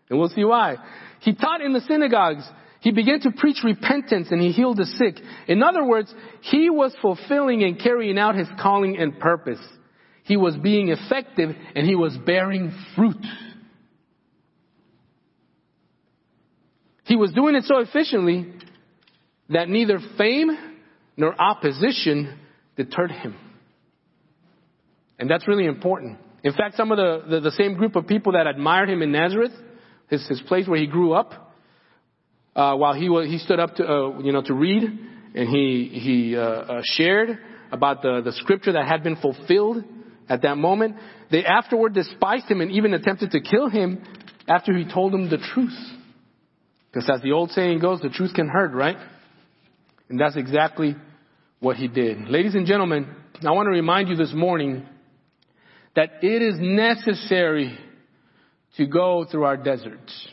And 0.09 0.19
we'll 0.19 0.29
see 0.29 0.43
why. 0.43 0.75
He 1.21 1.33
taught 1.33 1.61
in 1.61 1.73
the 1.73 1.81
synagogues. 1.81 2.43
He 2.81 2.91
began 2.91 3.21
to 3.21 3.31
preach 3.31 3.63
repentance 3.63 4.27
and 4.29 4.39
he 4.39 4.51
healed 4.51 4.77
the 4.77 4.85
sick. 4.85 5.15
In 5.47 5.63
other 5.63 5.83
words, 5.83 6.13
he 6.41 6.69
was 6.69 6.93
fulfilling 7.01 7.63
and 7.63 7.79
carrying 7.79 8.19
out 8.19 8.35
his 8.35 8.47
calling 8.61 8.97
and 8.99 9.17
purpose. 9.17 9.65
He 10.25 10.37
was 10.37 10.55
being 10.57 10.89
effective 10.89 11.55
and 11.75 11.87
he 11.87 11.95
was 11.95 12.15
bearing 12.25 12.71
fruit. 12.95 13.25
He 17.05 17.15
was 17.15 17.31
doing 17.31 17.55
it 17.55 17.63
so 17.63 17.79
efficiently 17.79 18.51
that 19.49 19.69
neither 19.69 19.99
fame 20.17 20.51
nor 21.15 21.39
opposition 21.39 22.39
deterred 22.75 23.11
him. 23.11 23.35
And 25.17 25.29
that's 25.29 25.47
really 25.47 25.65
important. 25.65 26.17
In 26.43 26.53
fact, 26.53 26.75
some 26.75 26.91
of 26.91 26.97
the, 26.97 27.23
the, 27.29 27.39
the 27.39 27.51
same 27.51 27.75
group 27.75 27.95
of 27.95 28.07
people 28.07 28.33
that 28.33 28.47
admired 28.47 28.89
him 28.89 29.01
in 29.01 29.11
Nazareth, 29.11 29.53
his, 30.09 30.27
his 30.27 30.41
place 30.41 30.67
where 30.67 30.79
he 30.79 30.87
grew 30.87 31.13
up, 31.13 31.53
uh, 32.55 32.75
while 32.75 32.93
he, 32.93 33.09
was, 33.09 33.27
he 33.27 33.37
stood 33.39 33.59
up 33.59 33.75
to, 33.75 33.83
uh, 33.83 34.19
you 34.19 34.31
know, 34.31 34.41
to 34.41 34.53
read, 34.53 34.83
and 34.83 35.49
he, 35.49 35.89
he 35.91 36.37
uh, 36.37 36.41
uh, 36.41 36.81
shared 36.83 37.39
about 37.71 38.01
the, 38.01 38.21
the 38.23 38.31
scripture 38.33 38.73
that 38.73 38.87
had 38.87 39.03
been 39.03 39.15
fulfilled 39.17 39.83
at 40.29 40.41
that 40.43 40.57
moment, 40.57 40.95
they 41.31 41.43
afterward 41.43 41.93
despised 41.93 42.49
him 42.49 42.61
and 42.61 42.71
even 42.71 42.93
attempted 42.93 43.31
to 43.31 43.41
kill 43.41 43.69
him 43.69 44.03
after 44.47 44.75
he 44.75 44.85
told 44.91 45.13
them 45.13 45.29
the 45.29 45.37
truth. 45.37 45.77
Because 46.91 47.09
as 47.13 47.21
the 47.21 47.31
old 47.31 47.51
saying 47.51 47.79
goes, 47.79 47.99
the 48.01 48.09
truth 48.09 48.33
can 48.33 48.47
hurt, 48.47 48.73
right? 48.73 48.97
And 50.09 50.19
that's 50.19 50.37
exactly 50.37 50.95
what 51.65 51.77
he 51.77 51.87
did. 51.87 52.29
Ladies 52.29 52.53
and 52.53 52.67
gentlemen, 52.67 53.07
I 53.43 53.49
want 53.49 53.65
to 53.65 53.71
remind 53.71 54.07
you 54.07 54.15
this 54.15 54.31
morning 54.35 54.85
that 55.95 56.19
it 56.21 56.43
is 56.43 56.57
necessary 56.59 57.75
to 58.77 58.85
go 58.85 59.25
through 59.25 59.45
our 59.45 59.57
deserts. 59.57 60.27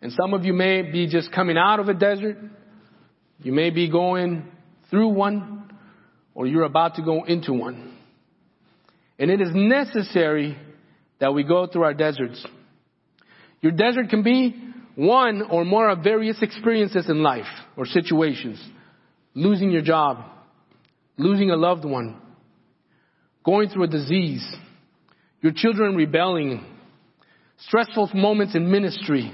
And 0.00 0.10
some 0.12 0.32
of 0.32 0.46
you 0.46 0.54
may 0.54 0.80
be 0.80 1.08
just 1.08 1.30
coming 1.30 1.58
out 1.58 1.78
of 1.78 1.90
a 1.90 1.94
desert. 1.94 2.38
You 3.42 3.52
may 3.52 3.68
be 3.68 3.90
going 3.90 4.50
through 4.88 5.08
one, 5.08 5.70
or 6.34 6.46
you're 6.46 6.64
about 6.64 6.94
to 6.94 7.02
go 7.02 7.24
into 7.24 7.52
one. 7.52 7.98
And 9.18 9.30
it 9.30 9.42
is 9.42 9.50
necessary 9.52 10.56
that 11.18 11.34
we 11.34 11.42
go 11.42 11.66
through 11.66 11.82
our 11.82 11.92
deserts. 11.92 12.42
Your 13.60 13.72
desert 13.72 14.08
can 14.08 14.22
be 14.22 14.69
one 15.00 15.40
or 15.40 15.64
more 15.64 15.88
of 15.88 16.04
various 16.04 16.36
experiences 16.42 17.08
in 17.08 17.22
life 17.22 17.46
or 17.74 17.86
situations. 17.86 18.62
Losing 19.34 19.70
your 19.70 19.80
job, 19.80 20.18
losing 21.16 21.50
a 21.50 21.56
loved 21.56 21.86
one, 21.86 22.20
going 23.42 23.70
through 23.70 23.84
a 23.84 23.88
disease, 23.88 24.46
your 25.40 25.52
children 25.56 25.96
rebelling, 25.96 26.62
stressful 27.60 28.10
moments 28.12 28.54
in 28.54 28.70
ministry. 28.70 29.32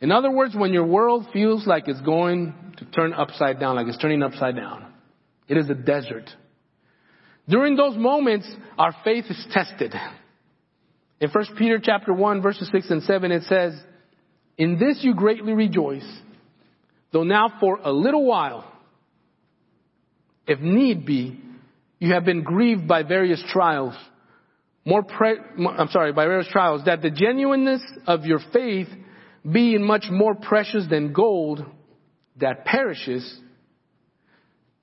In 0.00 0.10
other 0.10 0.30
words, 0.30 0.54
when 0.56 0.72
your 0.72 0.86
world 0.86 1.26
feels 1.34 1.66
like 1.66 1.86
it's 1.86 2.00
going 2.00 2.54
to 2.78 2.86
turn 2.86 3.12
upside 3.12 3.60
down, 3.60 3.76
like 3.76 3.88
it's 3.88 3.98
turning 3.98 4.22
upside 4.22 4.56
down. 4.56 4.86
It 5.48 5.58
is 5.58 5.68
a 5.68 5.74
desert. 5.74 6.30
During 7.46 7.76
those 7.76 7.96
moments, 7.98 8.50
our 8.78 8.94
faith 9.04 9.26
is 9.28 9.46
tested. 9.50 9.92
In 11.20 11.28
1 11.28 11.44
Peter 11.58 11.78
chapter 11.82 12.14
1 12.14 12.40
verses 12.40 12.70
6 12.72 12.90
and 12.90 13.02
7 13.02 13.32
it 13.32 13.42
says, 13.42 13.74
In 14.58 14.78
this 14.78 14.98
you 15.02 15.14
greatly 15.14 15.52
rejoice, 15.52 16.06
though 17.12 17.24
now 17.24 17.52
for 17.60 17.78
a 17.82 17.92
little 17.92 18.24
while, 18.24 18.70
if 20.46 20.60
need 20.60 21.06
be, 21.06 21.40
you 21.98 22.12
have 22.12 22.24
been 22.24 22.42
grieved 22.42 22.86
by 22.88 23.02
various 23.02 23.42
trials, 23.48 23.94
more 24.84 25.02
pre- 25.02 25.38
I'm 25.56 25.88
sorry, 25.88 26.12
by 26.12 26.26
various 26.26 26.48
trials, 26.48 26.84
that 26.86 27.02
the 27.02 27.10
genuineness 27.10 27.82
of 28.06 28.24
your 28.24 28.40
faith 28.52 28.88
being 29.50 29.84
much 29.84 30.06
more 30.10 30.34
precious 30.34 30.86
than 30.90 31.12
gold 31.12 31.64
that 32.40 32.64
perishes, 32.64 33.40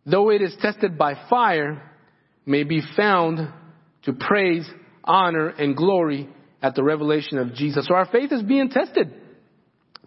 though 0.06 0.30
it 0.30 0.42
is 0.42 0.56
tested 0.62 0.98
by 0.98 1.16
fire, 1.30 1.92
may 2.46 2.64
be 2.64 2.82
found 2.96 3.50
to 4.04 4.14
praise 4.14 4.70
honor, 5.10 5.50
and 5.50 5.76
glory 5.76 6.30
at 6.62 6.76
the 6.76 6.84
revelation 6.84 7.38
of 7.38 7.54
Jesus. 7.54 7.88
So 7.88 7.96
our 7.96 8.06
faith 8.06 8.32
is 8.32 8.44
being 8.44 8.70
tested. 8.70 9.14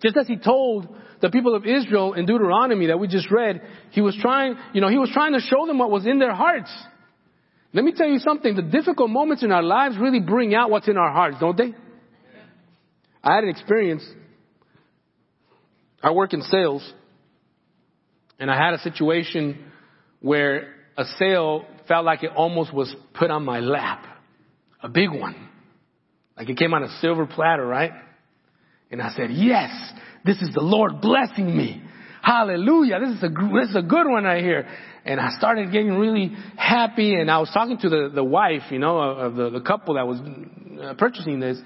Just 0.02 0.16
as 0.16 0.26
he 0.26 0.37
told 0.37 0.88
the 1.21 1.30
people 1.30 1.54
of 1.54 1.64
Israel 1.64 2.14
in 2.14 2.26
Deuteronomy 2.26 2.87
that 2.87 2.99
we 2.99 3.06
just 3.06 3.30
read, 3.30 3.62
he 3.92 4.00
was 4.00 4.16
trying, 4.21 4.56
you 4.75 4.80
know, 4.80 4.88
he 4.88 4.99
was 4.99 5.11
trying 5.12 5.32
to 5.35 5.40
show 5.40 5.66
them 5.66 5.78
what 5.78 5.90
was 5.90 6.06
in 6.06 6.18
their 6.18 6.35
hearts. 6.35 6.71
Let 7.73 7.85
me 7.85 7.92
tell 7.92 8.09
you 8.09 8.18
something, 8.18 8.54
the 8.54 8.62
difficult 8.62 9.11
moments 9.11 9.42
in 9.42 9.52
our 9.52 9.62
lives 9.62 9.97
really 9.99 10.21
bring 10.21 10.54
out 10.54 10.71
what's 10.71 10.88
in 10.88 10.97
our 10.97 11.12
hearts, 11.12 11.37
don't 11.40 11.56
they? 11.56 11.73
I 13.23 13.37
had 13.37 13.44
an 13.44 13.50
experience. 13.50 14.04
I 16.02 16.11
work 16.11 16.35
in 16.35 16.42
sales, 16.42 16.92
and 18.38 18.50
I 18.50 18.56
had 18.56 18.75
a 18.75 18.78
situation 18.78 19.64
where 20.21 20.75
a 20.99 21.04
sale 21.18 21.64
felt 21.87 22.04
like 22.04 22.25
it 22.25 22.30
almost 22.35 22.75
was 22.75 22.94
put 23.14 23.30
on 23.30 23.44
my 23.44 23.61
lap 23.61 24.04
a 24.82 24.88
big 24.88 25.11
one. 25.11 25.37
Like 26.37 26.49
it 26.49 26.56
came 26.56 26.75
on 26.75 26.82
a 26.82 26.88
silver 27.00 27.26
platter, 27.26 27.64
right? 27.64 27.92
And 28.92 29.00
I 29.00 29.12
said, 29.16 29.30
yes, 29.30 29.70
this 30.25 30.40
is 30.42 30.54
the 30.54 30.61
Lord 30.61 31.00
blessing 31.00 31.56
me. 31.56 31.82
Hallelujah. 32.22 33.00
This 33.00 33.16
is 33.16 33.22
a, 33.25 33.28
this 33.28 33.70
is 33.70 33.76
a 33.76 33.82
good 33.82 34.06
one 34.06 34.25
right 34.25 34.44
here. 34.44 34.68
And 35.04 35.18
I 35.18 35.30
started 35.37 35.72
getting 35.72 35.94
really 35.94 36.30
happy 36.56 37.14
and 37.14 37.28
I 37.28 37.38
was 37.38 37.50
talking 37.52 37.78
to 37.78 37.88
the, 37.88 38.11
the 38.14 38.22
wife, 38.22 38.62
you 38.70 38.78
know, 38.78 38.99
of 38.99 39.34
the, 39.34 39.50
the 39.50 39.61
couple 39.61 39.94
that 39.94 40.06
was 40.06 40.20
uh, 40.80 40.94
purchasing 40.94 41.40
this. 41.40 41.58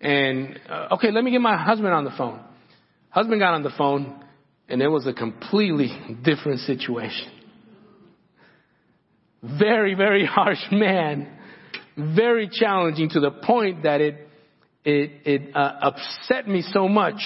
And, 0.00 0.60
uh, 0.68 0.94
okay, 0.94 1.10
let 1.10 1.24
me 1.24 1.30
get 1.30 1.40
my 1.40 1.56
husband 1.56 1.94
on 1.94 2.04
the 2.04 2.10
phone. 2.18 2.40
Husband 3.08 3.40
got 3.40 3.54
on 3.54 3.62
the 3.62 3.72
phone 3.78 4.22
and 4.68 4.82
it 4.82 4.88
was 4.88 5.06
a 5.06 5.14
completely 5.14 5.96
different 6.22 6.60
situation. 6.60 7.30
Very, 9.42 9.94
very 9.94 10.26
harsh 10.26 10.60
man 10.70 11.36
very 11.96 12.48
challenging 12.52 13.08
to 13.10 13.20
the 13.20 13.30
point 13.30 13.84
that 13.84 14.00
it, 14.00 14.25
it, 14.86 15.10
it 15.24 15.56
uh, 15.56 15.72
upset 15.82 16.46
me 16.48 16.62
so 16.62 16.86
much. 16.86 17.20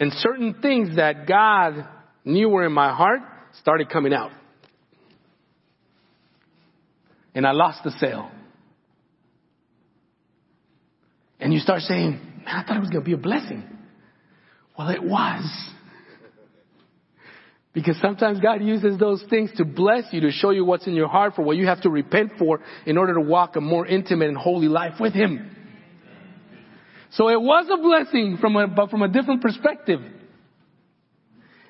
And 0.00 0.10
certain 0.14 0.54
things 0.62 0.96
that 0.96 1.28
God 1.28 1.86
knew 2.24 2.48
were 2.48 2.64
in 2.64 2.72
my 2.72 2.94
heart 2.94 3.20
started 3.60 3.90
coming 3.90 4.14
out. 4.14 4.32
And 7.34 7.46
I 7.46 7.52
lost 7.52 7.84
the 7.84 7.90
sale. 7.92 8.30
And 11.38 11.52
you 11.52 11.60
start 11.60 11.82
saying, 11.82 12.12
man, 12.12 12.46
I 12.46 12.64
thought 12.66 12.78
it 12.78 12.80
was 12.80 12.88
going 12.88 13.04
to 13.04 13.06
be 13.06 13.12
a 13.12 13.18
blessing. 13.18 13.62
Well, 14.78 14.88
it 14.88 15.02
was. 15.02 15.44
Because 17.74 17.98
sometimes 18.00 18.40
God 18.40 18.62
uses 18.62 18.98
those 18.98 19.22
things 19.28 19.50
to 19.58 19.66
bless 19.66 20.04
you, 20.12 20.22
to 20.22 20.30
show 20.30 20.50
you 20.50 20.64
what's 20.64 20.86
in 20.86 20.94
your 20.94 21.08
heart 21.08 21.34
for 21.36 21.42
what 21.42 21.58
you 21.58 21.66
have 21.66 21.82
to 21.82 21.90
repent 21.90 22.32
for 22.38 22.60
in 22.86 22.96
order 22.96 23.14
to 23.14 23.20
walk 23.20 23.56
a 23.56 23.60
more 23.60 23.86
intimate 23.86 24.28
and 24.28 24.36
holy 24.38 24.68
life 24.68 24.94
with 24.98 25.12
Him. 25.12 25.56
So 27.12 27.28
it 27.28 27.40
was 27.40 27.66
a 27.72 27.76
blessing 27.82 28.38
from 28.40 28.56
a, 28.56 28.68
but 28.68 28.90
from 28.90 29.02
a 29.02 29.08
different 29.08 29.42
perspective. 29.42 30.00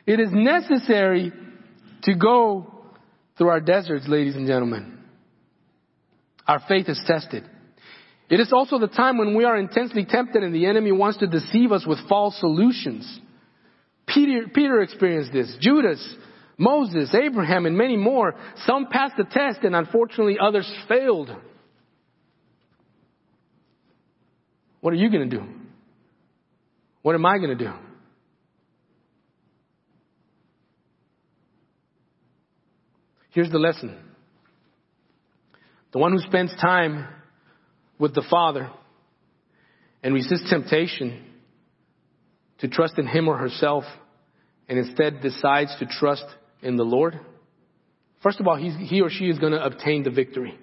It 0.07 0.21
is 0.21 0.29
necessary 0.33 1.33
to 2.03 2.15
go 2.15 2.73
through 3.39 3.49
our 3.49 3.61
deserts, 3.61 4.07
ladies 4.07 4.37
and 4.37 4.47
gentlemen. 4.47 4.99
Our 6.47 6.61
faith 6.69 6.89
is 6.89 7.01
tested. 7.07 7.49
It 8.29 8.39
is 8.39 8.53
also 8.53 8.79
the 8.79 8.89
time 8.89 9.19
when 9.19 9.37
we 9.37 9.45
are 9.45 9.57
intensely 9.57 10.05
tempted 10.05 10.43
and 10.43 10.55
the 10.55 10.67
enemy 10.67 10.93
wants 10.93 11.19
to 11.19 11.27
deceive 11.27 11.73
us 11.73 11.85
with 11.87 11.99
false 12.09 12.39
solutions. 12.39 13.21
Peter, 14.07 14.47
Peter 14.53 14.81
experienced 14.83 15.33
this. 15.33 15.57
Judas, 15.61 16.17
Moses, 16.59 17.15
Abraham, 17.15 17.67
and 17.67 17.77
many 17.77 17.97
more. 17.97 18.35
Some 18.67 18.87
passed 18.91 19.15
the 19.17 19.25
test 19.25 19.61
and 19.63 19.75
unfortunately 19.75 20.37
others 20.41 20.71
failed. 20.89 21.31
What 24.81 24.93
are 24.93 24.97
you 24.97 25.11
going 25.11 25.29
to 25.29 25.37
do? 25.37 25.45
What 27.03 27.15
am 27.15 27.27
I 27.27 27.39
going 27.39 27.57
to 27.57 27.65
do? 27.65 27.73
Here's 33.31 33.51
the 33.51 33.59
lesson. 33.59 33.97
The 35.93 35.99
one 35.99 36.13
who 36.13 36.19
spends 36.19 36.55
time 36.61 37.07
with 37.99 38.15
the 38.15 38.25
Father 38.29 38.71
and 40.03 40.15
resists 40.15 40.49
temptation 40.51 41.25
to 42.59 42.69
trust 42.69 42.99
in 42.99 43.07
him 43.07 43.29
or 43.29 43.37
herself 43.37 43.85
and 44.69 44.79
instead 44.79 45.21
decides 45.21 45.75
to 45.79 45.87
trust 45.87 46.25
in 46.63 46.77
the 46.77 46.85
Lord, 46.85 47.19
first 48.23 48.41
of 48.41 48.47
all, 48.47 48.57
he 48.57 49.01
or 49.01 49.11
she 49.11 49.29
is 49.29 49.39
going 49.39 49.53
to 49.53 49.65
obtain 49.65 50.03
the 50.03 50.11
victory. 50.11 50.59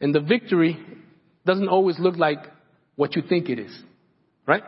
And 0.00 0.14
the 0.14 0.20
victory 0.20 0.78
doesn't 1.44 1.68
always 1.68 1.98
look 1.98 2.16
like 2.16 2.38
what 2.96 3.16
you 3.16 3.22
think 3.22 3.48
it 3.48 3.58
is, 3.58 3.76
right? 4.46 4.62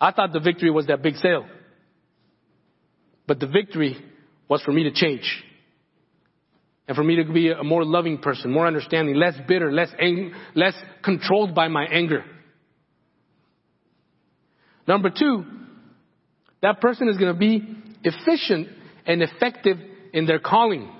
I 0.00 0.12
thought 0.12 0.32
the 0.32 0.40
victory 0.40 0.70
was 0.70 0.86
that 0.86 1.02
big 1.02 1.16
sale. 1.16 1.46
But 3.26 3.40
the 3.40 3.46
victory 3.46 3.96
was 4.48 4.62
for 4.62 4.72
me 4.72 4.84
to 4.84 4.90
change. 4.92 5.44
And 6.88 6.96
for 6.96 7.04
me 7.04 7.16
to 7.16 7.32
be 7.32 7.50
a 7.50 7.62
more 7.62 7.84
loving 7.84 8.18
person, 8.18 8.50
more 8.50 8.66
understanding, 8.66 9.14
less 9.14 9.34
bitter, 9.46 9.70
less, 9.70 9.90
ang- 10.00 10.32
less 10.54 10.74
controlled 11.04 11.54
by 11.54 11.68
my 11.68 11.84
anger. 11.84 12.24
Number 14.88 15.10
two, 15.10 15.44
that 16.62 16.80
person 16.80 17.08
is 17.08 17.16
going 17.16 17.32
to 17.32 17.38
be 17.38 17.76
efficient 18.02 18.68
and 19.06 19.22
effective 19.22 19.78
in 20.12 20.26
their 20.26 20.40
calling. 20.40 20.90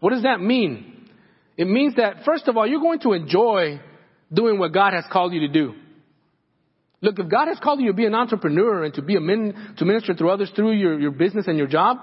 What 0.00 0.10
does 0.10 0.24
that 0.24 0.40
mean? 0.40 0.93
It 1.56 1.66
means 1.66 1.96
that, 1.96 2.24
first 2.24 2.48
of 2.48 2.56
all, 2.56 2.66
you're 2.66 2.80
going 2.80 3.00
to 3.00 3.12
enjoy 3.12 3.80
doing 4.32 4.58
what 4.58 4.72
God 4.72 4.92
has 4.92 5.04
called 5.10 5.32
you 5.32 5.40
to 5.40 5.48
do. 5.48 5.74
Look, 7.00 7.18
if 7.18 7.28
God 7.28 7.48
has 7.48 7.58
called 7.62 7.80
you 7.80 7.88
to 7.88 7.92
be 7.92 8.06
an 8.06 8.14
entrepreneur 8.14 8.84
and 8.84 8.94
to 8.94 9.02
be 9.02 9.16
a 9.16 9.20
min, 9.20 9.74
to 9.76 9.84
minister 9.84 10.14
through 10.14 10.30
others 10.30 10.50
through 10.56 10.72
your, 10.72 10.98
your 10.98 11.10
business 11.10 11.46
and 11.46 11.58
your 11.58 11.66
job, 11.66 11.98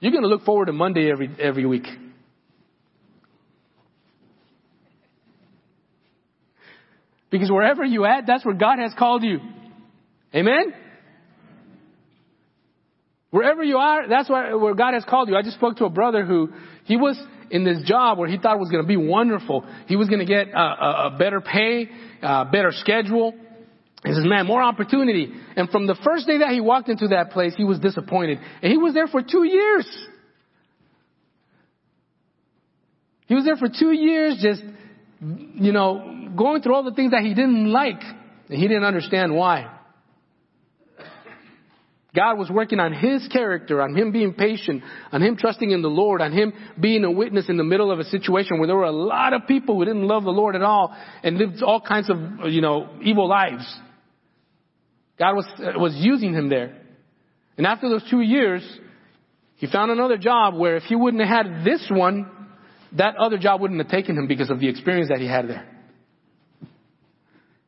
you're 0.00 0.12
going 0.12 0.22
to 0.22 0.28
look 0.28 0.44
forward 0.44 0.66
to 0.66 0.72
Monday 0.72 1.10
every, 1.10 1.30
every 1.40 1.64
week. 1.64 1.86
Because 7.30 7.50
wherever 7.50 7.82
you 7.82 8.04
at, 8.04 8.26
that's 8.26 8.44
where 8.44 8.54
God 8.54 8.78
has 8.78 8.92
called 8.96 9.22
you. 9.22 9.38
Amen? 10.34 10.74
Wherever 13.32 13.64
you 13.64 13.78
are, 13.78 14.06
that's 14.06 14.28
where, 14.28 14.58
where 14.58 14.74
God 14.74 14.92
has 14.92 15.06
called 15.06 15.30
you. 15.30 15.36
I 15.36 15.42
just 15.42 15.56
spoke 15.56 15.78
to 15.78 15.86
a 15.86 15.90
brother 15.90 16.22
who, 16.22 16.50
he 16.84 16.98
was 16.98 17.18
in 17.50 17.64
this 17.64 17.82
job 17.86 18.18
where 18.18 18.28
he 18.28 18.36
thought 18.36 18.58
was 18.58 18.68
going 18.68 18.84
to 18.84 18.86
be 18.86 18.98
wonderful. 18.98 19.64
He 19.86 19.96
was 19.96 20.10
going 20.10 20.18
to 20.18 20.26
get 20.26 20.48
a, 20.48 20.58
a, 20.58 21.06
a 21.06 21.16
better 21.18 21.40
pay, 21.40 21.88
a 22.20 22.44
better 22.44 22.72
schedule. 22.72 23.32
He 24.04 24.12
says, 24.12 24.24
man, 24.26 24.46
more 24.46 24.62
opportunity. 24.62 25.32
And 25.56 25.70
from 25.70 25.86
the 25.86 25.96
first 26.04 26.26
day 26.26 26.38
that 26.38 26.50
he 26.50 26.60
walked 26.60 26.90
into 26.90 27.08
that 27.08 27.30
place, 27.30 27.54
he 27.56 27.64
was 27.64 27.78
disappointed. 27.78 28.38
And 28.60 28.70
he 28.70 28.76
was 28.76 28.92
there 28.92 29.06
for 29.06 29.22
two 29.22 29.44
years. 29.44 29.86
He 33.28 33.34
was 33.34 33.46
there 33.46 33.56
for 33.56 33.68
two 33.68 33.92
years 33.92 34.40
just, 34.42 34.62
you 35.54 35.72
know, 35.72 36.28
going 36.36 36.60
through 36.60 36.74
all 36.74 36.82
the 36.82 36.92
things 36.92 37.12
that 37.12 37.22
he 37.22 37.30
didn't 37.30 37.72
like. 37.72 38.02
And 38.50 38.60
he 38.60 38.68
didn't 38.68 38.84
understand 38.84 39.34
why. 39.34 39.78
God 42.14 42.38
was 42.38 42.50
working 42.50 42.78
on 42.78 42.92
his 42.92 43.26
character, 43.28 43.80
on 43.80 43.96
him 43.96 44.12
being 44.12 44.34
patient, 44.34 44.82
on 45.12 45.22
him 45.22 45.36
trusting 45.36 45.70
in 45.70 45.80
the 45.80 45.88
Lord, 45.88 46.20
on 46.20 46.32
him 46.32 46.52
being 46.78 47.04
a 47.04 47.10
witness 47.10 47.48
in 47.48 47.56
the 47.56 47.64
middle 47.64 47.90
of 47.90 48.00
a 48.00 48.04
situation 48.04 48.58
where 48.58 48.66
there 48.66 48.76
were 48.76 48.84
a 48.84 48.92
lot 48.92 49.32
of 49.32 49.46
people 49.46 49.76
who 49.76 49.84
didn't 49.86 50.06
love 50.06 50.24
the 50.24 50.30
Lord 50.30 50.54
at 50.54 50.62
all 50.62 50.94
and 51.22 51.38
lived 51.38 51.62
all 51.62 51.80
kinds 51.80 52.10
of, 52.10 52.18
you 52.50 52.60
know, 52.60 52.90
evil 53.02 53.26
lives. 53.26 53.64
God 55.18 55.36
was, 55.36 55.46
uh, 55.58 55.78
was 55.78 55.94
using 55.96 56.34
him 56.34 56.50
there. 56.50 56.76
And 57.56 57.66
after 57.66 57.88
those 57.88 58.04
two 58.10 58.20
years, 58.20 58.62
he 59.56 59.66
found 59.66 59.90
another 59.90 60.18
job 60.18 60.54
where 60.54 60.76
if 60.76 60.82
he 60.82 60.96
wouldn't 60.96 61.26
have 61.26 61.46
had 61.46 61.64
this 61.64 61.86
one, 61.90 62.30
that 62.98 63.16
other 63.16 63.38
job 63.38 63.62
wouldn't 63.62 63.80
have 63.80 63.90
taken 63.90 64.18
him 64.18 64.26
because 64.26 64.50
of 64.50 64.60
the 64.60 64.68
experience 64.68 65.08
that 65.08 65.20
he 65.20 65.26
had 65.26 65.48
there. 65.48 65.66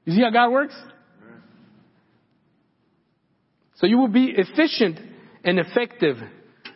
You 0.04 0.12
see 0.12 0.22
how 0.22 0.30
God 0.30 0.50
works? 0.50 0.74
So 3.76 3.86
you 3.86 3.98
will 3.98 4.08
be 4.08 4.34
efficient 4.36 4.98
and 5.44 5.58
effective. 5.58 6.16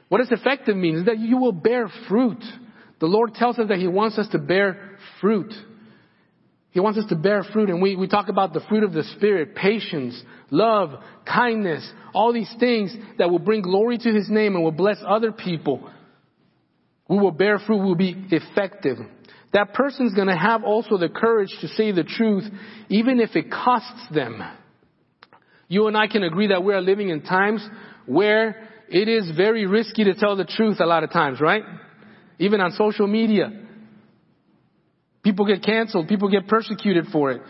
What 0.08 0.18
does 0.18 0.30
effective 0.30 0.76
mean? 0.76 0.96
Is 0.96 1.04
that 1.06 1.18
you 1.18 1.36
will 1.36 1.52
bear 1.52 1.88
fruit. 2.08 2.42
The 3.00 3.06
Lord 3.06 3.34
tells 3.34 3.58
us 3.58 3.68
that 3.68 3.78
He 3.78 3.86
wants 3.86 4.18
us 4.18 4.28
to 4.32 4.38
bear 4.38 4.98
fruit. 5.20 5.52
He 6.70 6.80
wants 6.80 6.98
us 6.98 7.06
to 7.08 7.16
bear 7.16 7.42
fruit, 7.42 7.70
and 7.70 7.80
we, 7.80 7.96
we 7.96 8.08
talk 8.08 8.28
about 8.28 8.52
the 8.52 8.60
fruit 8.68 8.84
of 8.84 8.92
the 8.92 9.02
Spirit, 9.16 9.54
patience, 9.54 10.22
love, 10.50 10.90
kindness, 11.26 11.88
all 12.12 12.32
these 12.32 12.52
things 12.60 12.94
that 13.18 13.30
will 13.30 13.38
bring 13.38 13.62
glory 13.62 13.98
to 13.98 14.12
His 14.12 14.28
name 14.28 14.54
and 14.54 14.62
will 14.62 14.70
bless 14.70 14.98
other 15.06 15.32
people. 15.32 15.90
We 17.08 17.18
will 17.18 17.32
bear 17.32 17.58
fruit, 17.58 17.78
we 17.78 17.86
will 17.86 17.94
be 17.94 18.26
effective. 18.30 18.98
That 19.54 19.72
person's 19.72 20.14
gonna 20.14 20.38
have 20.38 20.62
also 20.62 20.98
the 20.98 21.08
courage 21.08 21.50
to 21.62 21.68
say 21.68 21.90
the 21.90 22.04
truth, 22.04 22.44
even 22.90 23.18
if 23.18 23.34
it 23.34 23.50
costs 23.50 24.06
them. 24.12 24.42
You 25.68 25.87
and 25.87 25.96
I 25.96 26.06
can 26.06 26.25
agree 26.25 26.48
that 26.48 26.64
we 26.64 26.72
are 26.72 26.80
living 26.80 27.10
in 27.10 27.22
times 27.22 27.66
where 28.06 28.68
it 28.88 29.06
is 29.06 29.30
very 29.37 29.66
risky 29.66 30.04
to 30.04 30.14
tell 30.14 30.34
the 30.34 30.44
truth 30.44 30.80
a 30.80 30.87
lot 30.87 31.04
of 31.04 31.12
times, 31.12 31.40
right? 31.40 31.62
Even 32.38 32.60
on 32.60 32.72
social 32.72 33.06
media. 33.06 33.50
People 35.22 35.46
get 35.46 35.62
canceled, 35.62 36.08
people 36.08 36.30
get 36.30 36.48
persecuted 36.48 37.06
for 37.12 37.32
it. 37.32 37.42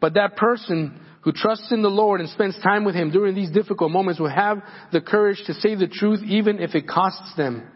But 0.00 0.14
that 0.14 0.36
person 0.36 1.00
who 1.22 1.32
trusts 1.32 1.70
in 1.70 1.82
the 1.82 1.88
Lord 1.88 2.20
and 2.20 2.28
spends 2.28 2.60
time 2.62 2.84
with 2.84 2.94
Him 2.94 3.10
during 3.10 3.34
these 3.34 3.50
difficult 3.50 3.90
moments 3.90 4.20
will 4.20 4.28
have 4.28 4.62
the 4.92 5.00
courage 5.00 5.42
to 5.46 5.54
say 5.54 5.74
the 5.74 5.86
truth 5.86 6.20
even 6.26 6.58
if 6.58 6.74
it 6.74 6.86
costs 6.86 7.34
them. 7.36 7.68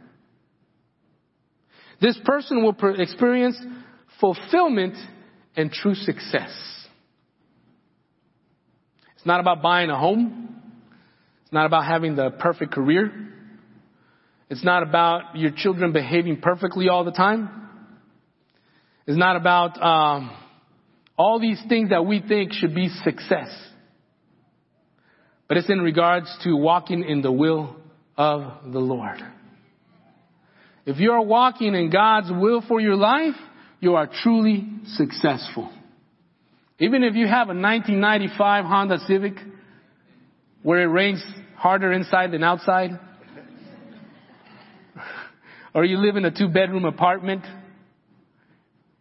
This 2.01 2.19
person 2.25 2.63
will 2.63 2.77
experience 3.01 3.57
fulfillment 4.21 4.97
and 5.57 5.71
true 5.71 5.95
success. 5.95 6.51
It's 9.27 9.29
not 9.29 9.41
about 9.41 9.61
buying 9.61 9.91
a 9.91 9.99
home. 9.99 10.55
It's 11.43 11.53
not 11.53 11.67
about 11.67 11.85
having 11.85 12.15
the 12.15 12.31
perfect 12.31 12.71
career. 12.71 13.11
It's 14.49 14.63
not 14.63 14.85
about 14.85 15.35
your 15.35 15.51
children 15.51 15.93
behaving 15.93 16.41
perfectly 16.41 16.89
all 16.89 17.03
the 17.03 17.11
time. 17.11 17.51
It's 19.05 19.19
not 19.19 19.35
about 19.35 19.83
um, 19.83 20.31
all 21.19 21.41
these 21.41 21.61
things 21.69 21.91
that 21.91 22.07
we 22.07 22.21
think 22.21 22.53
should 22.53 22.73
be 22.73 22.89
success. 23.03 23.49
But 25.49 25.57
it's 25.57 25.69
in 25.69 25.81
regards 25.81 26.33
to 26.45 26.55
walking 26.55 27.03
in 27.03 27.21
the 27.21 27.33
will 27.33 27.75
of 28.17 28.73
the 28.73 28.79
Lord. 28.79 29.19
If 30.85 31.01
you 31.01 31.11
are 31.11 31.25
walking 31.25 31.75
in 31.75 31.91
God's 31.91 32.31
will 32.31 32.63
for 32.69 32.81
your 32.81 32.95
life, 32.95 33.35
you 33.81 33.97
are 33.97 34.09
truly 34.23 34.69
successful. 34.95 35.73
Even 36.79 37.05
if 37.05 37.15
you 37.15 37.27
have 37.27 37.49
a 37.49 37.55
1995 37.55 38.65
Honda 38.65 38.99
Civic 39.07 39.35
where 40.63 40.83
it 40.83 40.87
rains 40.87 41.25
harder 41.57 41.93
inside 41.93 42.33
than 42.33 42.43
outside, 42.43 42.91
or 45.75 45.85
you 45.85 45.99
live 45.99 46.17
in 46.17 46.25
a 46.25 46.31
two 46.31 46.49
bedroom 46.49 46.85
apartment 46.85 47.43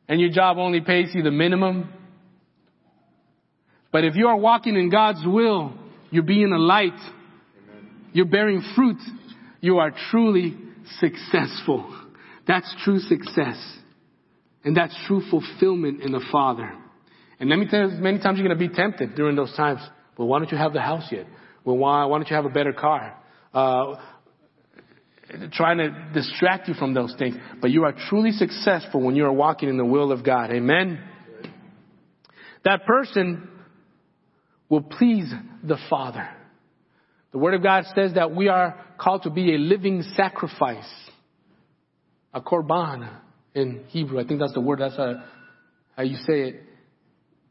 and 0.07 0.21
your 0.21 0.29
job 0.29 0.57
only 0.57 0.81
pays 0.81 1.09
you 1.13 1.23
the 1.23 1.31
minimum. 1.31 1.89
But 3.91 4.05
if 4.05 4.15
you 4.15 4.27
are 4.27 4.37
walking 4.37 4.75
in 4.75 4.89
God's 4.89 5.25
will, 5.25 5.73
you're 6.11 6.23
being 6.23 6.53
a 6.53 6.59
light, 6.59 6.99
you're 8.13 8.25
bearing 8.25 8.61
fruit, 8.75 8.99
you 9.61 9.79
are 9.79 9.91
truly 10.11 10.55
successful. 10.99 11.93
That's 12.47 12.73
true 12.83 12.99
success. 12.99 13.57
And 14.63 14.77
that's 14.77 14.95
true 15.07 15.21
fulfillment 15.29 16.01
in 16.01 16.11
the 16.11 16.23
Father. 16.31 16.71
And 17.39 17.49
many 17.49 17.67
times, 17.67 17.93
many 17.99 18.19
times 18.19 18.37
you're 18.37 18.47
going 18.47 18.57
to 18.57 18.67
be 18.67 18.73
tempted 18.73 19.15
during 19.15 19.35
those 19.35 19.55
times. 19.55 19.81
Well, 20.17 20.27
why 20.27 20.39
don't 20.39 20.51
you 20.51 20.57
have 20.57 20.73
the 20.73 20.81
house 20.81 21.07
yet? 21.11 21.25
Well, 21.63 21.77
why, 21.77 22.05
why 22.05 22.17
don't 22.17 22.29
you 22.29 22.35
have 22.35 22.45
a 22.45 22.49
better 22.49 22.73
car? 22.73 23.17
Uh, 23.53 23.95
trying 25.51 25.77
to 25.79 26.09
distract 26.13 26.67
you 26.67 26.73
from 26.75 26.93
those 26.93 27.13
things. 27.17 27.35
But 27.61 27.71
you 27.71 27.83
are 27.83 27.93
truly 28.09 28.31
successful 28.31 29.01
when 29.01 29.15
you 29.15 29.25
are 29.25 29.33
walking 29.33 29.69
in 29.69 29.77
the 29.77 29.85
will 29.85 30.11
of 30.11 30.23
God. 30.23 30.51
Amen? 30.51 31.01
That 32.63 32.85
person 32.85 33.49
will 34.69 34.81
please 34.81 35.31
the 35.63 35.77
Father. 35.89 36.29
The 37.31 37.37
Word 37.37 37.53
of 37.53 37.63
God 37.63 37.83
says 37.95 38.13
that 38.13 38.33
we 38.33 38.47
are 38.47 38.79
called 38.97 39.23
to 39.23 39.29
be 39.29 39.55
a 39.55 39.57
living 39.57 40.03
sacrifice. 40.15 40.89
A 42.33 42.41
korban 42.41 43.09
in 43.53 43.85
Hebrew. 43.87 44.19
I 44.19 44.25
think 44.25 44.39
that's 44.39 44.53
the 44.53 44.61
word, 44.61 44.79
that's 44.79 44.97
how, 44.97 45.23
how 45.95 46.03
you 46.03 46.17
say 46.17 46.41
it. 46.41 46.63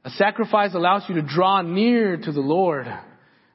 A 0.05 0.11
sacrifice 0.11 0.75
allows 0.75 1.05
you 1.09 1.15
to 1.15 1.23
draw 1.23 1.63
near 1.63 2.17
to 2.17 2.33
the 2.33 2.41
Lord. 2.41 2.87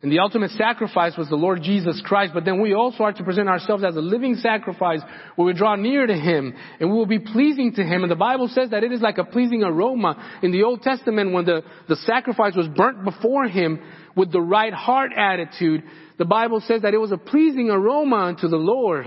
And 0.01 0.09
the 0.09 0.19
ultimate 0.19 0.51
sacrifice 0.51 1.17
was 1.17 1.27
the 1.27 1.35
Lord 1.35 1.62
Jesus 1.62 2.01
Christ, 2.05 2.31
but 2.33 2.45
then 2.45 2.62
we 2.62 2.73
also 2.73 3.03
are 3.03 3.12
to 3.12 3.23
present 3.23 3.49
ourselves 3.49 3.83
as 3.83 3.97
a 3.97 4.01
living 4.01 4.35
sacrifice 4.35 5.01
where 5.35 5.45
we 5.45 5.53
draw 5.53 5.75
near 5.75 6.07
to 6.07 6.13
Him 6.13 6.55
and 6.79 6.89
we 6.89 6.95
will 6.95 7.05
be 7.05 7.19
pleasing 7.19 7.73
to 7.73 7.83
Him. 7.83 8.03
And 8.03 8.12
the 8.12 8.15
Bible 8.15 8.47
says 8.47 8.69
that 8.69 8.85
it 8.85 8.93
is 8.93 9.01
like 9.01 9.17
a 9.17 9.25
pleasing 9.25 9.62
aroma. 9.62 10.39
In 10.41 10.51
the 10.51 10.63
Old 10.63 10.83
Testament, 10.83 11.33
when 11.33 11.45
the, 11.45 11.63
the 11.89 11.97
sacrifice 11.97 12.55
was 12.55 12.69
burnt 12.69 13.03
before 13.03 13.45
Him 13.49 13.81
with 14.15 14.31
the 14.31 14.41
right 14.41 14.73
heart 14.73 15.12
attitude, 15.15 15.83
the 16.17 16.25
Bible 16.25 16.62
says 16.65 16.83
that 16.83 16.93
it 16.93 16.99
was 16.99 17.12
a 17.12 17.17
pleasing 17.17 17.69
aroma 17.69 18.15
unto 18.15 18.47
the 18.47 18.57
Lord. 18.57 19.05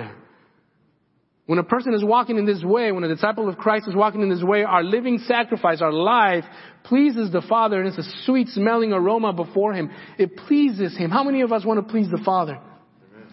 When 1.47 1.59
a 1.59 1.65
person 1.65 1.93
is 1.93 2.05
walking 2.05 2.39
in 2.39 2.47
this 2.47 2.63
way, 2.63 2.93
when 2.93 3.03
a 3.03 3.09
disciple 3.09 3.49
of 3.49 3.59
Christ 3.59 3.89
is 3.89 3.97
walking 3.97 4.23
in 4.23 4.31
this 4.31 4.43
way, 4.43 4.63
our 4.63 4.85
living 4.85 5.19
sacrifice, 5.27 5.83
our 5.83 5.93
life, 5.93 6.45
pleases 6.85 7.33
the 7.33 7.43
Father 7.43 7.81
and 7.81 7.89
it's 7.89 7.99
a 7.99 8.25
sweet 8.25 8.49
smelling 8.49 8.93
aroma 8.93 9.33
before 9.33 9.73
Him. 9.73 9.91
It 10.19 10.37
pleases 10.37 10.97
Him. 10.97 11.11
How 11.11 11.25
many 11.25 11.41
of 11.41 11.53
us 11.53 11.65
want 11.65 11.85
to 11.85 11.91
please 11.91 12.09
the 12.11 12.23
Father? 12.25 12.61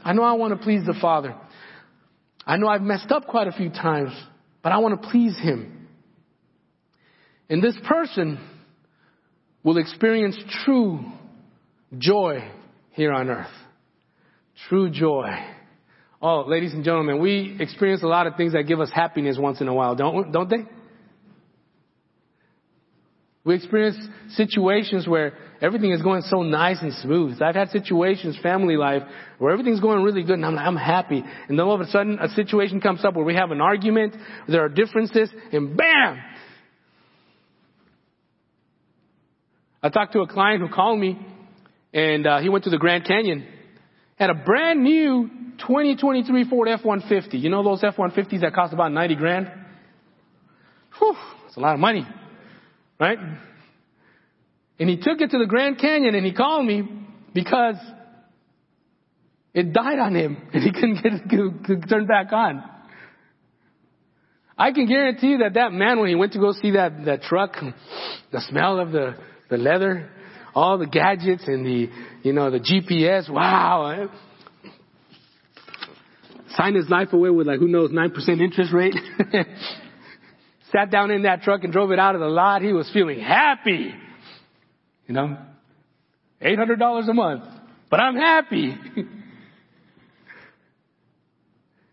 I 0.03 0.13
know 0.13 0.23
I 0.23 0.33
want 0.33 0.57
to 0.57 0.63
please 0.63 0.85
the 0.85 0.97
Father. 0.99 1.35
I 2.45 2.57
know 2.57 2.67
I've 2.67 2.81
messed 2.81 3.11
up 3.11 3.27
quite 3.27 3.47
a 3.47 3.51
few 3.51 3.69
times, 3.69 4.11
but 4.63 4.71
I 4.71 4.79
want 4.79 5.01
to 5.01 5.09
please 5.09 5.37
Him. 5.37 5.87
And 7.47 7.61
this 7.63 7.77
person 7.87 8.39
will 9.63 9.77
experience 9.77 10.37
true 10.65 10.99
joy 11.97 12.49
here 12.91 13.11
on 13.11 13.29
earth. 13.29 13.47
True 14.67 14.89
joy. 14.89 15.29
Oh, 16.21 16.43
ladies 16.45 16.73
and 16.73 16.83
gentlemen, 16.83 17.21
we 17.21 17.55
experience 17.59 18.03
a 18.03 18.07
lot 18.07 18.27
of 18.27 18.35
things 18.35 18.51
that 18.51 18.63
give 18.63 18.81
us 18.81 18.91
happiness 18.93 19.37
once 19.39 19.61
in 19.61 19.69
a 19.69 19.73
while, 19.73 19.95
don't, 19.95 20.33
don't 20.33 20.49
they? 20.49 20.65
We 23.45 23.55
experience 23.55 23.95
situations 24.31 25.07
where 25.07 25.33
everything 25.61 25.91
is 25.93 26.01
going 26.01 26.23
so 26.23 26.43
nice 26.43 26.81
and 26.81 26.93
smooth. 26.95 27.41
I've 27.41 27.55
had 27.55 27.69
situations, 27.69 28.37
family 28.43 28.75
life, 28.75 29.03
where 29.37 29.53
everything's 29.53 29.79
going 29.79 30.03
really 30.03 30.23
good 30.23 30.35
and 30.35 30.45
I'm, 30.45 30.57
I'm 30.57 30.75
happy. 30.75 31.23
And 31.47 31.57
then 31.57 31.65
all 31.65 31.73
of 31.73 31.79
a 31.79 31.87
sudden 31.87 32.19
a 32.19 32.27
situation 32.29 32.81
comes 32.81 33.05
up 33.05 33.15
where 33.15 33.25
we 33.25 33.35
have 33.35 33.51
an 33.51 33.61
argument, 33.61 34.13
there 34.49 34.65
are 34.65 34.69
differences, 34.69 35.29
and 35.53 35.77
bam! 35.77 36.19
I 39.81 39.87
talked 39.87 40.11
to 40.13 40.19
a 40.19 40.27
client 40.27 40.61
who 40.61 40.67
called 40.67 40.99
me 40.99 41.17
and 41.93 42.27
uh, 42.27 42.39
he 42.39 42.49
went 42.49 42.65
to 42.65 42.69
the 42.69 42.77
Grand 42.77 43.05
Canyon. 43.05 43.47
Had 44.17 44.29
a 44.29 44.35
brand 44.35 44.83
new 44.83 45.29
2023 45.59 46.49
Ford 46.49 46.67
F-150. 46.67 47.41
You 47.41 47.49
know 47.49 47.63
those 47.63 47.83
F-150s 47.83 48.41
that 48.41 48.53
cost 48.53 48.73
about 48.73 48.91
90 48.91 49.15
grand? 49.15 49.51
Whew, 50.97 51.15
that's 51.43 51.57
a 51.57 51.59
lot 51.59 51.73
of 51.73 51.79
money, 51.79 52.07
right? 52.99 53.17
And 54.79 54.89
he 54.89 54.97
took 54.97 55.21
it 55.21 55.31
to 55.31 55.37
the 55.37 55.45
Grand 55.45 55.77
Canyon 55.79 56.15
and 56.15 56.25
he 56.25 56.33
called 56.33 56.65
me 56.65 56.87
because 57.33 57.75
it 59.53 59.73
died 59.73 59.99
on 59.99 60.15
him 60.15 60.37
and 60.53 60.63
he 60.63 60.71
couldn't 60.71 61.03
get 61.03 61.13
it 61.13 61.89
turned 61.89 62.07
back 62.07 62.31
on. 62.31 62.63
I 64.57 64.71
can 64.73 64.87
guarantee 64.87 65.27
you 65.27 65.37
that 65.39 65.53
that 65.53 65.71
man, 65.71 65.99
when 65.99 66.09
he 66.09 66.15
went 66.15 66.33
to 66.33 66.39
go 66.39 66.51
see 66.51 66.71
that, 66.71 67.05
that 67.05 67.21
truck, 67.23 67.55
the 68.31 68.41
smell 68.41 68.79
of 68.79 68.91
the, 68.91 69.15
the 69.49 69.57
leather, 69.57 70.09
all 70.53 70.77
the 70.77 70.85
gadgets 70.85 71.43
and 71.47 71.65
the, 71.65 71.89
you 72.23 72.33
know, 72.33 72.51
the 72.51 72.59
GPS, 72.59 73.29
wow. 73.29 74.09
Signed 76.55 76.75
his 76.75 76.89
life 76.89 77.13
away 77.13 77.29
with 77.29 77.47
like, 77.47 77.59
who 77.59 77.67
knows, 77.67 77.91
9% 77.91 78.41
interest 78.41 78.73
rate. 78.73 78.95
Sat 80.71 80.91
down 80.91 81.11
in 81.11 81.23
that 81.23 81.41
truck 81.41 81.63
and 81.63 81.73
drove 81.73 81.91
it 81.91 81.99
out 81.99 82.15
of 82.15 82.21
the 82.21 82.27
lot. 82.27 82.61
He 82.61 82.73
was 82.73 82.89
feeling 82.93 83.19
happy. 83.19 83.93
You 85.07 85.13
know, 85.13 85.37
$800 86.41 87.09
a 87.09 87.13
month, 87.13 87.43
but 87.89 87.99
I'm 87.99 88.15
happy. 88.15 88.75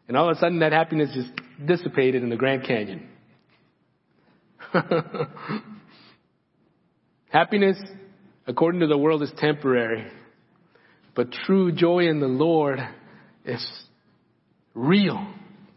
and 0.09 0.17
all 0.17 0.29
of 0.29 0.37
a 0.37 0.41
sudden 0.41 0.61
that 0.61 0.73
happiness 0.73 1.11
just 1.15 1.31
dissipated 1.67 2.23
in 2.23 2.29
the 2.29 2.37
Grand 2.37 2.65
Canyon. 2.65 3.09
happiness, 7.31 7.79
according 8.47 8.81
to 8.81 8.87
the 8.87 8.99
world, 8.99 9.23
is 9.23 9.33
temporary. 9.39 10.07
But 11.15 11.33
true 11.33 11.73
joy 11.73 12.09
in 12.09 12.21
the 12.21 12.27
Lord 12.27 12.79
is 13.47 13.67
real. 14.77 15.27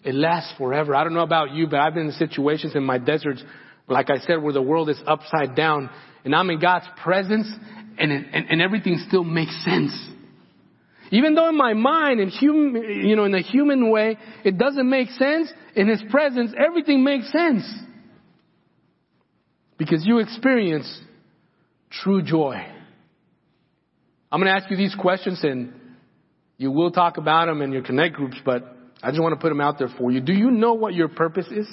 It 0.04 0.14
lasts 0.14 0.54
forever. 0.58 0.94
I 0.94 1.04
don't 1.04 1.14
know 1.14 1.22
about 1.22 1.54
you, 1.54 1.68
but 1.68 1.80
I've 1.80 1.94
been 1.94 2.08
in 2.08 2.12
situations 2.12 2.76
in 2.76 2.84
my 2.84 3.00
deserts, 3.00 3.44
like 3.88 4.10
I 4.10 4.20
said, 4.20 4.42
where 4.42 4.54
the 4.54 4.62
world 4.62 4.90
is 4.90 5.02
upside 5.08 5.56
down 5.56 5.90
and 6.24 6.36
I'm 6.36 6.50
in 6.50 6.60
God's 6.60 6.86
presence 7.02 7.48
and, 7.98 8.12
and, 8.12 8.50
and 8.50 8.62
everything 8.62 9.04
still 9.08 9.24
makes 9.24 9.64
sense. 9.64 9.92
Even 11.12 11.34
though 11.34 11.50
in 11.50 11.58
my 11.58 11.74
mind, 11.74 12.20
in 12.20 12.30
human, 12.30 12.84
you 12.84 13.16
know, 13.16 13.24
in 13.24 13.34
a 13.34 13.42
human 13.42 13.90
way, 13.90 14.18
it 14.44 14.58
doesn't 14.58 14.88
make 14.88 15.10
sense, 15.10 15.52
in 15.76 15.88
His 15.88 16.04
presence, 16.12 16.54
everything 16.58 17.04
makes 17.04 17.32
sense. 17.32 17.64
Because 19.78 20.06
you 20.06 20.20
experience 20.20 21.02
true 21.90 22.22
joy. 22.22 22.64
I'm 24.32 24.40
going 24.40 24.54
to 24.54 24.62
ask 24.62 24.70
you 24.70 24.78
these 24.78 24.94
questions 24.94 25.40
and 25.42 25.74
you 26.58 26.72
will 26.72 26.92
talk 26.92 27.18
about 27.18 27.48
them 27.48 27.62
in 27.64 27.72
your 27.72 27.82
connect 27.82 28.16
groups, 28.16 28.38
but 28.46 28.76
I 29.02 29.12
just 29.12 29.22
want 29.22 29.34
to 29.34 29.40
put 29.40 29.50
them 29.50 29.62
out 29.62 29.80
there 29.80 29.90
for 29.98 30.12
you. 30.12 30.20
Do 30.22 30.34
you 30.34 30.52
know 30.52 30.74
what 30.74 30.94
your 30.94 31.08
purpose 31.08 31.48
is? 31.48 31.68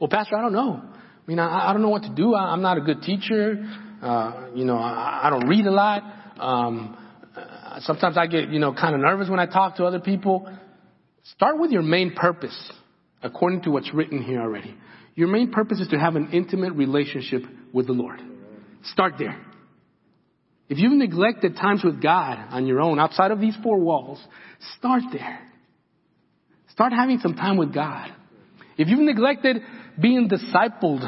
Well, 0.00 0.08
Pastor, 0.08 0.36
I 0.36 0.42
don't 0.42 0.52
know. 0.52 0.82
I 0.82 1.26
mean, 1.26 1.38
I, 1.38 1.70
I 1.70 1.72
don't 1.72 1.82
know 1.82 1.88
what 1.88 2.02
to 2.02 2.14
do. 2.14 2.34
I, 2.34 2.52
I'm 2.52 2.62
not 2.62 2.78
a 2.78 2.80
good 2.80 3.02
teacher. 3.02 3.64
Uh, 4.02 4.48
you 4.54 4.64
know, 4.64 4.76
I, 4.76 5.22
I 5.24 5.30
don't 5.30 5.48
read 5.48 5.66
a 5.66 5.70
lot. 5.70 6.02
Um, 6.38 6.96
sometimes 7.80 8.16
I 8.16 8.26
get, 8.26 8.48
you 8.50 8.58
know, 8.58 8.72
kind 8.72 8.94
of 8.94 9.00
nervous 9.00 9.28
when 9.28 9.38
I 9.38 9.46
talk 9.46 9.76
to 9.76 9.84
other 9.84 10.00
people. 10.00 10.52
Start 11.34 11.58
with 11.58 11.70
your 11.70 11.82
main 11.82 12.14
purpose, 12.14 12.72
according 13.22 13.62
to 13.62 13.70
what's 13.70 13.92
written 13.94 14.22
here 14.22 14.40
already. 14.40 14.74
Your 15.14 15.28
main 15.28 15.52
purpose 15.52 15.78
is 15.80 15.88
to 15.88 15.98
have 15.98 16.16
an 16.16 16.30
intimate 16.32 16.72
relationship 16.72 17.42
with 17.72 17.86
the 17.86 17.92
Lord. 17.92 18.20
Start 18.84 19.14
there. 19.18 19.40
If 20.72 20.78
you've 20.78 20.92
neglected 20.92 21.56
times 21.56 21.84
with 21.84 22.00
God 22.02 22.38
on 22.48 22.64
your 22.66 22.80
own, 22.80 22.98
outside 22.98 23.30
of 23.30 23.38
these 23.38 23.54
four 23.62 23.78
walls, 23.78 24.18
start 24.78 25.02
there. 25.12 25.38
Start 26.70 26.94
having 26.94 27.18
some 27.18 27.34
time 27.34 27.58
with 27.58 27.74
God. 27.74 28.10
If 28.78 28.88
you've 28.88 29.00
neglected 29.00 29.58
being 30.00 30.30
discipled 30.30 31.06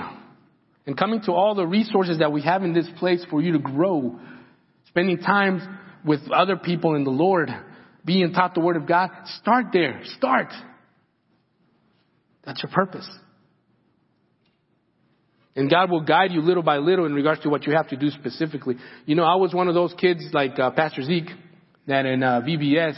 and 0.87 0.99
coming 0.99 1.23
to 1.23 1.33
all 1.33 1.55
the 1.55 1.67
resources 1.67 2.19
that 2.19 2.31
we 2.31 2.43
have 2.43 2.63
in 2.63 2.75
this 2.75 2.87
place 2.99 3.25
for 3.31 3.41
you 3.41 3.53
to 3.53 3.59
grow, 3.59 4.21
spending 4.89 5.17
time 5.17 5.79
with 6.05 6.21
other 6.31 6.57
people 6.57 6.95
in 6.95 7.05
the 7.05 7.11
Lord, 7.11 7.49
being 8.05 8.35
taught 8.35 8.53
the 8.53 8.61
Word 8.61 8.77
of 8.77 8.87
God, 8.87 9.09
start 9.41 9.69
there. 9.73 10.03
Start. 10.19 10.49
That's 12.45 12.63
your 12.63 12.71
purpose. 12.71 13.09
And 15.57 15.71
God 15.71 15.91
will 15.91 16.01
guide 16.01 16.33
you 16.33 16.41
little 16.41 16.65
by 16.65 16.79
little 16.79 17.07
in 17.07 17.15
regards 17.15 17.43
to 17.43 17.49
what 17.49 17.67
you 17.67 17.75
have 17.75 17.89
to 17.91 17.97
do 17.97 18.11
specifically. 18.11 18.77
You 19.07 19.15
know, 19.15 19.25
I 19.25 19.37
was 19.37 19.55
one 19.55 19.69
of 19.69 19.75
those 19.75 19.95
kids 19.95 20.25
like 20.33 20.59
uh, 20.59 20.71
Pastor 20.73 21.03
Zeke 21.03 21.31
that 21.87 22.07
in 22.07 22.23
uh, 22.23 22.41
VBS, 22.41 22.97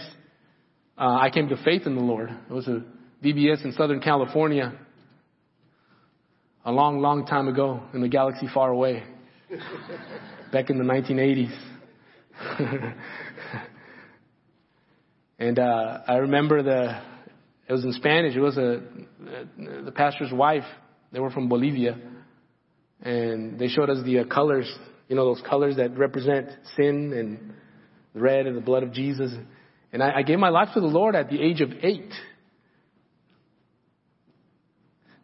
uh, 0.97 1.19
I 1.21 1.31
came 1.31 1.49
to 1.49 1.57
faith 1.63 1.83
in 1.87 1.95
the 1.95 2.01
Lord. 2.01 2.31
It 2.31 2.53
was 2.53 2.67
a 2.67 2.83
VBS 3.23 3.65
in 3.65 3.73
Southern 3.73 4.01
California 4.01 4.73
a 6.65 6.73
long, 6.73 7.01
long 7.01 7.27
time 7.27 7.47
ago 7.49 7.83
in 7.93 8.01
the 8.01 8.09
galaxy 8.09 8.49
far 8.53 8.71
away, 8.71 9.05
back 10.53 10.71
in 10.71 10.79
the 10.79 10.85
1980s. 10.85 11.57
and 15.39 15.59
uh, 15.59 15.99
I 16.07 16.17
remember 16.17 16.63
the 16.63 17.01
it 17.69 17.73
was 17.73 17.85
in 17.85 17.93
Spanish. 17.93 18.37
It 18.37 18.41
was 18.41 18.57
a 18.57 18.83
the 19.59 19.93
pastor's 19.93 20.33
wife. 20.33 20.65
They 21.13 21.21
were 21.21 21.31
from 21.31 21.49
Bolivia, 21.49 21.99
and 23.03 23.59
they 23.59 23.69
showed 23.69 23.91
us 23.91 24.05
the 24.05 24.21
uh, 24.21 24.25
colors. 24.25 24.71
You 25.09 25.17
know 25.17 25.35
those 25.35 25.43
colors 25.49 25.77
that 25.77 25.97
represent 25.97 26.49
sin 26.77 27.13
and 27.13 27.53
the 28.15 28.21
red 28.21 28.47
and 28.47 28.57
the 28.57 28.61
blood 28.61 28.83
of 28.83 28.93
Jesus. 28.93 29.33
And 29.93 30.03
I, 30.03 30.19
I 30.19 30.23
gave 30.23 30.39
my 30.39 30.49
life 30.49 30.69
to 30.75 30.81
the 30.81 30.87
Lord 30.87 31.15
at 31.15 31.31
the 31.31 31.41
age 31.41 31.61
of 31.61 31.71
eight. 31.83 32.13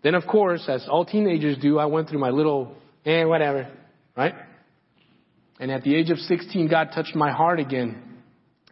Then, 0.03 0.15
of 0.15 0.27
course, 0.27 0.65
as 0.69 0.87
all 0.89 1.05
teenagers 1.05 1.59
do, 1.59 1.79
I 1.79 1.87
went 1.87 2.09
through 2.09 2.19
my 2.19 2.31
little, 2.31 2.75
eh, 3.07 3.25
whatever, 3.25 3.69
right? 4.17 4.35
And 5.61 5.71
at 5.71 5.83
the 5.83 5.95
age 5.95 6.11
of 6.11 6.19
16, 6.19 6.69
God 6.69 6.91
touched 6.95 7.15
my 7.15 7.31
heart 7.31 7.61
again. 7.61 8.03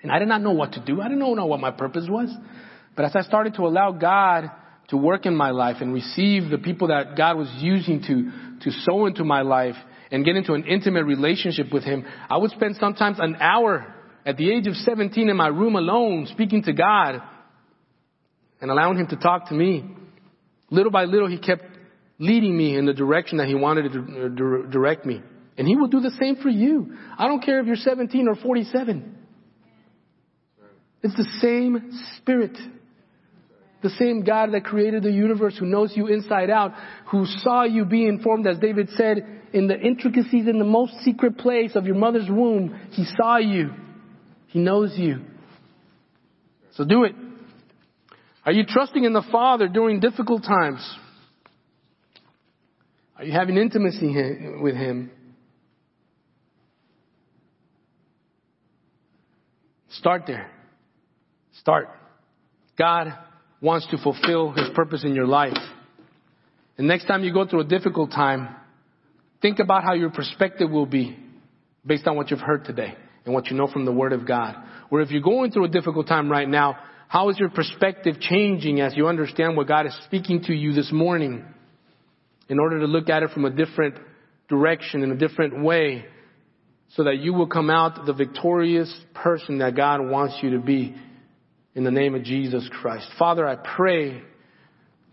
And 0.02 0.10
I 0.10 0.18
did 0.18 0.28
not 0.28 0.42
know 0.42 0.52
what 0.52 0.72
to 0.72 0.80
do. 0.80 1.00
I 1.00 1.04
didn't 1.04 1.20
know 1.20 1.46
what 1.46 1.60
my 1.60 1.70
purpose 1.70 2.06
was. 2.08 2.34
But 2.96 3.04
as 3.04 3.14
I 3.14 3.22
started 3.22 3.54
to 3.54 3.62
allow 3.62 3.92
God 3.92 4.50
to 4.88 4.96
work 4.96 5.24
in 5.24 5.36
my 5.36 5.50
life 5.50 5.76
and 5.80 5.94
receive 5.94 6.50
the 6.50 6.58
people 6.58 6.88
that 6.88 7.16
God 7.16 7.36
was 7.36 7.48
using 7.58 8.02
to, 8.02 8.32
to 8.62 8.70
sow 8.70 9.06
into 9.06 9.24
my 9.24 9.42
life 9.42 9.76
and 10.10 10.24
get 10.24 10.36
into 10.36 10.54
an 10.54 10.64
intimate 10.64 11.04
relationship 11.04 11.72
with 11.72 11.84
Him, 11.84 12.04
I 12.28 12.36
would 12.36 12.50
spend 12.50 12.76
sometimes 12.76 13.18
an 13.20 13.36
hour 13.36 13.94
at 14.26 14.36
the 14.36 14.50
age 14.50 14.66
of 14.66 14.74
17 14.74 15.28
in 15.28 15.36
my 15.36 15.48
room 15.48 15.76
alone 15.76 16.26
speaking 16.30 16.62
to 16.64 16.72
God 16.72 17.22
and 18.60 18.70
allowing 18.70 18.98
Him 18.98 19.06
to 19.08 19.16
talk 19.16 19.48
to 19.48 19.54
me. 19.54 19.84
Little 20.70 20.92
by 20.92 21.04
little, 21.04 21.28
he 21.28 21.38
kept 21.38 21.64
leading 22.18 22.56
me 22.56 22.76
in 22.76 22.84
the 22.84 22.92
direction 22.92 23.38
that 23.38 23.48
he 23.48 23.54
wanted 23.54 23.92
to 23.92 24.66
direct 24.70 25.06
me. 25.06 25.22
And 25.56 25.66
he 25.66 25.74
will 25.74 25.88
do 25.88 26.00
the 26.00 26.12
same 26.20 26.36
for 26.36 26.48
you. 26.48 26.96
I 27.18 27.26
don't 27.26 27.42
care 27.42 27.60
if 27.60 27.66
you're 27.66 27.76
17 27.76 28.28
or 28.28 28.36
47. 28.36 29.16
It's 31.02 31.16
the 31.16 31.26
same 31.40 31.90
spirit. 32.16 32.56
The 33.82 33.90
same 33.90 34.24
God 34.24 34.52
that 34.52 34.64
created 34.64 35.02
the 35.02 35.10
universe, 35.10 35.56
who 35.58 35.66
knows 35.66 35.92
you 35.96 36.06
inside 36.06 36.50
out, 36.50 36.72
who 37.10 37.24
saw 37.24 37.64
you 37.64 37.84
being 37.84 38.20
formed, 38.22 38.46
as 38.46 38.58
David 38.58 38.90
said, 38.96 39.18
in 39.52 39.68
the 39.68 39.78
intricacies 39.78 40.46
in 40.46 40.58
the 40.58 40.64
most 40.64 40.92
secret 41.02 41.38
place 41.38 41.74
of 41.74 41.86
your 41.86 41.94
mother's 41.94 42.28
womb. 42.28 42.78
He 42.90 43.04
saw 43.16 43.38
you. 43.38 43.70
He 44.48 44.58
knows 44.58 44.92
you. 44.96 45.20
So 46.74 46.84
do 46.84 47.04
it. 47.04 47.14
Are 48.44 48.52
you 48.52 48.64
trusting 48.66 49.04
in 49.04 49.12
the 49.12 49.24
Father 49.32 49.68
during 49.68 50.00
difficult 50.00 50.44
times? 50.44 50.96
Are 53.16 53.24
you 53.24 53.32
having 53.32 53.56
intimacy 53.56 54.14
with 54.60 54.74
Him? 54.74 55.10
Start 59.90 60.24
there. 60.26 60.50
Start. 61.52 61.88
God 62.78 63.12
wants 63.60 63.86
to 63.88 63.98
fulfill 63.98 64.52
His 64.52 64.68
purpose 64.74 65.04
in 65.04 65.14
your 65.14 65.26
life. 65.26 65.56
And 66.78 66.88
next 66.88 67.06
time 67.06 67.24
you 67.24 67.32
go 67.32 67.46
through 67.46 67.60
a 67.60 67.64
difficult 67.64 68.10
time, 68.10 68.54
think 69.42 69.58
about 69.58 69.84
how 69.84 69.94
your 69.94 70.10
perspective 70.10 70.70
will 70.70 70.86
be 70.86 71.18
based 71.84 72.06
on 72.06 72.16
what 72.16 72.30
you've 72.30 72.40
heard 72.40 72.64
today 72.64 72.94
and 73.24 73.34
what 73.34 73.46
you 73.48 73.56
know 73.56 73.66
from 73.66 73.84
the 73.84 73.92
Word 73.92 74.12
of 74.12 74.26
God. 74.26 74.56
Or 74.90 75.00
if 75.02 75.10
you're 75.10 75.20
going 75.20 75.50
through 75.50 75.64
a 75.64 75.68
difficult 75.68 76.08
time 76.08 76.30
right 76.30 76.48
now, 76.48 76.78
how 77.08 77.28
is 77.28 77.38
your 77.38 77.50
perspective 77.50 78.20
changing 78.20 78.80
as 78.80 78.96
you 78.96 79.08
understand 79.08 79.56
what 79.56 79.68
God 79.68 79.86
is 79.86 79.96
speaking 80.04 80.42
to 80.44 80.54
you 80.54 80.72
this 80.72 80.90
morning 80.92 81.44
in 82.48 82.58
order 82.58 82.80
to 82.80 82.86
look 82.86 83.08
at 83.08 83.22
it 83.22 83.30
from 83.30 83.44
a 83.44 83.50
different 83.50 83.96
direction, 84.48 85.02
in 85.02 85.10
a 85.12 85.16
different 85.16 85.62
way, 85.62 86.04
so 86.94 87.04
that 87.04 87.18
you 87.18 87.32
will 87.32 87.46
come 87.46 87.70
out 87.70 88.06
the 88.06 88.12
victorious 88.12 88.92
person 89.14 89.58
that 89.58 89.76
God 89.76 90.00
wants 90.00 90.36
you 90.42 90.50
to 90.50 90.58
be 90.58 90.94
in 91.74 91.84
the 91.84 91.90
name 91.90 92.14
of 92.14 92.24
Jesus 92.24 92.68
Christ. 92.80 93.08
Father, 93.18 93.46
I 93.46 93.56
pray 93.56 94.22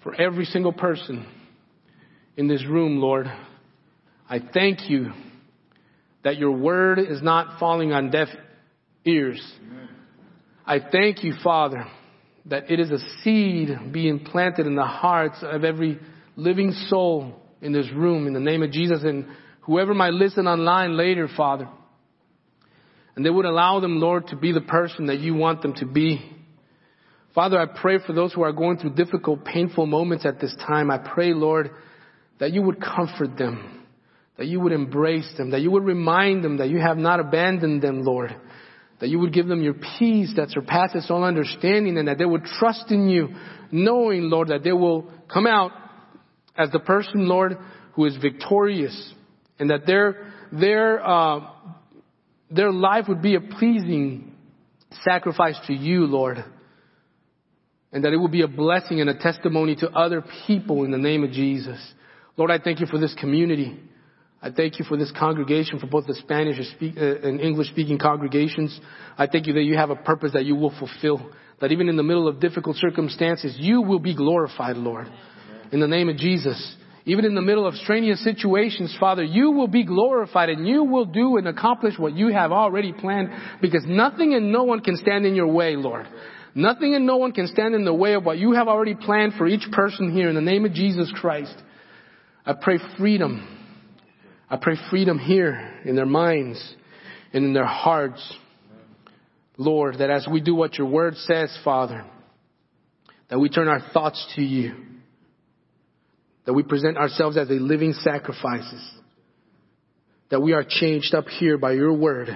for 0.04 0.15
every 0.15 0.46
single 0.46 0.74
person 0.74 1.26
in 2.36 2.48
this 2.48 2.65
room, 2.65 3.00
Lord. 3.00 3.28
I 4.30 4.39
thank 4.39 4.89
you 4.89 5.12
that 6.24 6.38
your 6.38 6.52
word 6.52 7.00
is 7.00 7.22
not 7.22 7.60
falling 7.60 7.93
on 7.93 8.12
deaf 8.12 8.28
ears. 9.06 9.41
I 10.65 10.80
thank 10.80 11.24
you, 11.24 11.34
Father, 11.43 11.86
that 12.46 12.70
it 12.70 12.80
is 12.80 12.91
a 12.91 13.00
seed 13.22 13.70
being 13.91 14.26
planted 14.26 14.67
in 14.67 14.76
the 14.76 14.84
hearts 14.84 15.38
of 15.41 15.63
every 15.63 16.00
living 16.36 16.72
soul 16.89 17.34
in 17.62 17.72
this 17.72 17.89
room 17.93 18.28
in 18.28 18.34
the 18.34 18.39
name 18.39 18.63
of 18.63 18.72
Jesus 18.72 19.04
and 19.04 19.28
whoever 19.62 19.93
might 19.93 20.13
listen 20.13 20.48
online 20.48 20.98
later, 20.98 21.28
Father. 21.36 21.70
And 23.15 23.26
they 23.26 23.30
would 23.30 23.46
allow 23.46 23.80
them, 23.80 24.00
Lord, 24.00 24.28
to 24.28 24.36
be 24.36 24.52
the 24.52 24.62
person 24.62 25.08
that 25.08 25.20
you 25.20 25.34
want 25.34 25.62
them 25.62 25.74
to 25.76 25.86
be. 25.86 26.37
Father, 27.38 27.60
I 27.60 27.67
pray 27.67 28.00
for 28.00 28.13
those 28.13 28.34
who 28.34 28.41
are 28.41 28.52
going 28.52 28.80
through 28.80 28.95
difficult, 28.95 29.45
painful 29.45 29.86
moments 29.86 30.26
at 30.26 30.39
this 30.39 30.56
time. 30.56 30.89
I 30.89 30.97
pray, 30.97 31.36
Lord, 31.36 31.69
that 32.39 32.52
you 32.52 32.63
would 32.63 32.82
comfort 32.82 33.38
them, 33.38 33.86
that 34.38 34.47
you 34.47 34.60
would 34.60 34.71
embrace 34.71 35.32
them, 35.38 35.52
that 35.52 35.62
you 35.62 35.69
would 35.69 35.84
remind 35.84 36.43
them 36.43 36.58
that 36.58 36.69
you 36.69 36.80
have 36.80 36.97
not 36.97 37.19
abandoned 37.19 37.84
them, 37.84 38.02
Lord, 38.02 38.36
that 39.00 39.10
you 39.10 39.19
would 39.19 39.34
give 39.34 39.45
them 39.45 39.62
your 39.62 39.76
peace 39.76 40.34
that 40.36 40.50
surpasses 40.50 41.12
all 41.12 41.23
understanding 41.23 42.00
and 42.00 42.08
that 42.08 42.17
they 42.17 42.26
would 42.26 42.43
trust 42.43 42.89
in 42.89 43.08
you, 43.08 43.30
knowing, 43.71 44.32
Lord, 44.32 44.47
that 44.47 44.63
they 44.63 44.71
will 44.71 45.08
come 45.32 45.45
out 45.45 45.73
as 46.58 46.71
the 46.71 46.80
person, 46.80 47.28
Lord, 47.28 47.56
who 47.93 48.06
is 48.06 48.17
victorious 48.17 49.13
and 49.60 49.69
that 49.69 49.86
their, 49.86 50.34
their, 50.52 51.08
uh, 51.08 51.41
their 52.50 52.71
life 52.71 53.06
would 53.08 53.21
be 53.21 53.36
a 53.36 53.41
pleasing 53.41 54.34
sacrifice 55.04 55.60
to 55.67 55.73
you, 55.73 56.08
Lord. 56.08 56.43
And 57.91 58.04
that 58.04 58.13
it 58.13 58.17
will 58.17 58.28
be 58.28 58.41
a 58.41 58.47
blessing 58.47 59.00
and 59.00 59.10
a 59.10 59.17
testimony 59.17 59.76
to 59.78 59.89
other 59.91 60.23
people 60.45 60.84
in 60.84 60.91
the 60.91 60.97
name 60.97 61.23
of 61.23 61.32
Jesus. 61.32 61.80
Lord, 62.36 62.52
I 62.52 62.60
thank 62.60 62.80
you 62.80 62.86
for 62.86 63.00
this 63.00 63.15
community. 63.15 63.80
I 64.41 64.52
thank 64.52 64.78
you 64.78 64.86
for 64.86 64.97
this 64.97 65.12
congregation, 65.17 65.80
for 65.80 65.88
both 65.88 66.06
the 66.06 66.13
Spanish 66.13 66.58
and 66.60 67.39
uh, 67.41 67.43
English 67.43 67.69
speaking 67.69 67.97
congregations. 67.97 68.80
I 69.17 69.26
thank 69.26 69.47
you 69.47 69.54
that 69.54 69.63
you 69.63 69.76
have 69.76 69.89
a 69.89 69.95
purpose 69.95 70.34
that 70.34 70.45
you 70.45 70.56
will 70.56 70.73
fulfill. 70.78 71.32
That 71.60 71.71
even 71.71 71.89
in 71.89 71.97
the 71.97 72.04
middle 72.04 72.28
of 72.28 72.39
difficult 72.39 72.76
circumstances, 72.76 73.56
you 73.58 73.82
will 73.82 74.00
be 74.00 74.15
glorified, 74.15 74.78
Lord. 74.78 75.08
In 75.71 75.80
the 75.80 75.88
name 75.88 76.08
of 76.08 76.17
Jesus. 76.17 76.76
Even 77.06 77.26
in 77.26 77.36
the 77.36 77.41
middle 77.41 77.65
of 77.65 77.73
strenuous 77.76 78.21
situations, 78.23 78.95
Father, 79.00 79.23
you 79.23 79.52
will 79.52 79.69
be 79.69 79.86
glorified 79.86 80.50
and 80.50 80.67
you 80.67 80.84
will 80.84 81.06
do 81.06 81.38
and 81.38 81.47
accomplish 81.47 81.97
what 81.97 82.13
you 82.13 82.28
have 82.34 82.52
already 82.52 82.91
planned 82.91 83.30
because 83.62 83.86
nothing 83.88 84.34
and 84.34 84.52
no 84.52 84.63
one 84.63 84.82
can 84.82 84.97
stand 84.97 85.26
in 85.26 85.34
your 85.34 85.47
way, 85.47 85.78
Lord. 85.78 86.06
Nothing 86.58 86.96
and 86.96 87.06
no 87.06 87.17
one 87.17 87.34
can 87.34 87.48
stand 87.48 87.76
in 87.76 87.86
the 87.86 87.93
way 87.93 88.13
of 88.13 88.26
what 88.26 88.39
you 88.39 88.54
have 88.54 88.67
already 88.67 88.96
planned 88.96 89.34
for 89.38 89.48
each 89.48 89.72
person 89.72 90.12
here 90.12 90.28
in 90.28 90.36
the 90.36 90.41
name 90.41 90.65
of 90.65 90.74
Jesus 90.74 91.12
Christ. 91.15 91.56
I 92.46 92.54
pray 92.60 92.80
freedom. 92.98 93.48
I 94.50 94.58
pray 94.58 94.76
freedom 94.89 95.20
here 95.20 95.82
in 95.86 95.96
their 95.96 96.08
minds 96.08 96.76
and 97.32 97.46
in 97.46 97.54
their 97.54 97.65
hearts. 97.65 98.36
Lord, 99.58 100.00
that 100.00 100.10
as 100.10 100.28
we 100.32 100.41
do 100.41 100.56
what 100.56 100.80
your 100.80 100.88
word 100.88 101.15
says, 101.15 101.56
Father, 101.63 102.04
that 103.30 103.39
we 103.39 103.50
turn 103.50 103.67
our 103.67 103.82
thoughts 103.93 104.34
to 104.36 104.41
you 104.41 104.74
that 106.48 106.54
we 106.54 106.63
present 106.63 106.98
ourselves 106.98 107.36
as 107.36 107.50
a 107.50 107.56
living 107.56 107.91
sacrifices, 107.91 108.82
that 110.32 110.41
we 110.41 110.54
are 110.54 110.63
changed 110.67 111.13
up 111.13 111.28
here 111.28 111.58
by 111.58 111.74
your 111.74 111.91
word, 111.91 112.30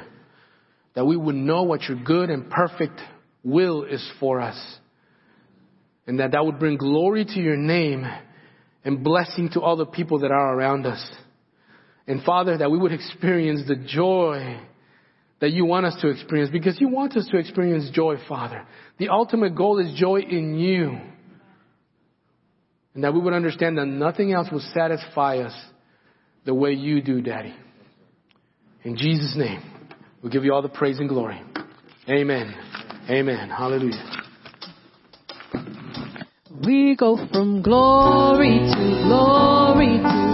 that 0.96 1.06
we 1.06 1.16
would 1.16 1.34
know 1.34 1.64
what 1.64 1.84
your 1.84 1.98
good 2.04 2.30
and 2.30 2.50
perfect 2.50 3.00
will 3.44 3.84
is 3.84 4.08
for 4.20 4.40
us, 4.40 4.58
and 6.08 6.20
that 6.20 6.32
that 6.32 6.46
would 6.46 6.60
bring 6.60 6.78
glory 6.78 7.26
to 7.26 7.40
your 7.40 7.58
name 7.58 8.06
and 8.84 9.04
blessing 9.04 9.50
to 9.54 9.62
all 9.62 9.76
the 9.76 9.86
people 9.86 10.20
that 10.20 10.32
are 10.32 10.56
around 10.56 10.86
us. 10.86 11.12
And 12.08 12.24
Father, 12.24 12.58
that 12.58 12.72
we 12.72 12.78
would 12.78 12.92
experience 12.92 13.62
the 13.68 13.76
joy 13.76 14.60
that 15.40 15.52
you 15.52 15.66
want 15.66 15.86
us 15.86 15.96
to 16.02 16.10
experience 16.10 16.52
because 16.52 16.80
you 16.80 16.88
want 16.88 17.18
us 17.18 17.28
to 17.32 17.38
experience 17.38 17.90
joy, 17.92 18.16
Father. 18.30 18.66
The 18.98 19.10
ultimate 19.10 19.56
goal 19.56 19.80
is 19.80 20.00
joy 20.00 20.22
in 20.22 20.58
you. 20.58 21.00
And 22.94 23.04
that 23.04 23.14
we 23.14 23.20
would 23.20 23.34
understand 23.34 23.78
that 23.78 23.86
nothing 23.86 24.34
else 24.34 24.50
will 24.52 24.64
satisfy 24.74 25.38
us 25.38 25.54
the 26.46 26.54
way 26.54 26.74
you 26.74 27.02
do, 27.02 27.22
Daddy. 27.22 27.56
In 28.84 28.98
Jesus' 28.98 29.36
name, 29.38 29.62
we 30.24 30.30
give 30.30 30.44
you 30.44 30.54
all 30.54 30.62
the 30.62 30.70
praise 30.70 31.00
and 31.00 31.08
glory. 31.08 31.42
Amen. 32.10 32.54
Amen. 33.10 33.50
Hallelujah. 33.50 34.22
We 36.66 36.96
go 36.96 37.18
from 37.32 37.62
glory 37.62 38.60
to 38.60 39.04
glory 39.08 39.98
to 39.98 40.31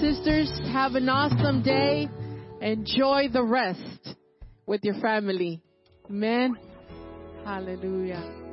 sisters. 0.00 0.50
Have 0.72 0.94
an 0.94 1.08
awesome 1.08 1.62
day. 1.62 2.08
Enjoy 2.60 3.28
the 3.32 3.42
rest 3.42 4.16
with 4.66 4.84
your 4.84 5.00
family. 5.00 5.60
Amen. 6.08 6.56
Hallelujah. 7.44 8.43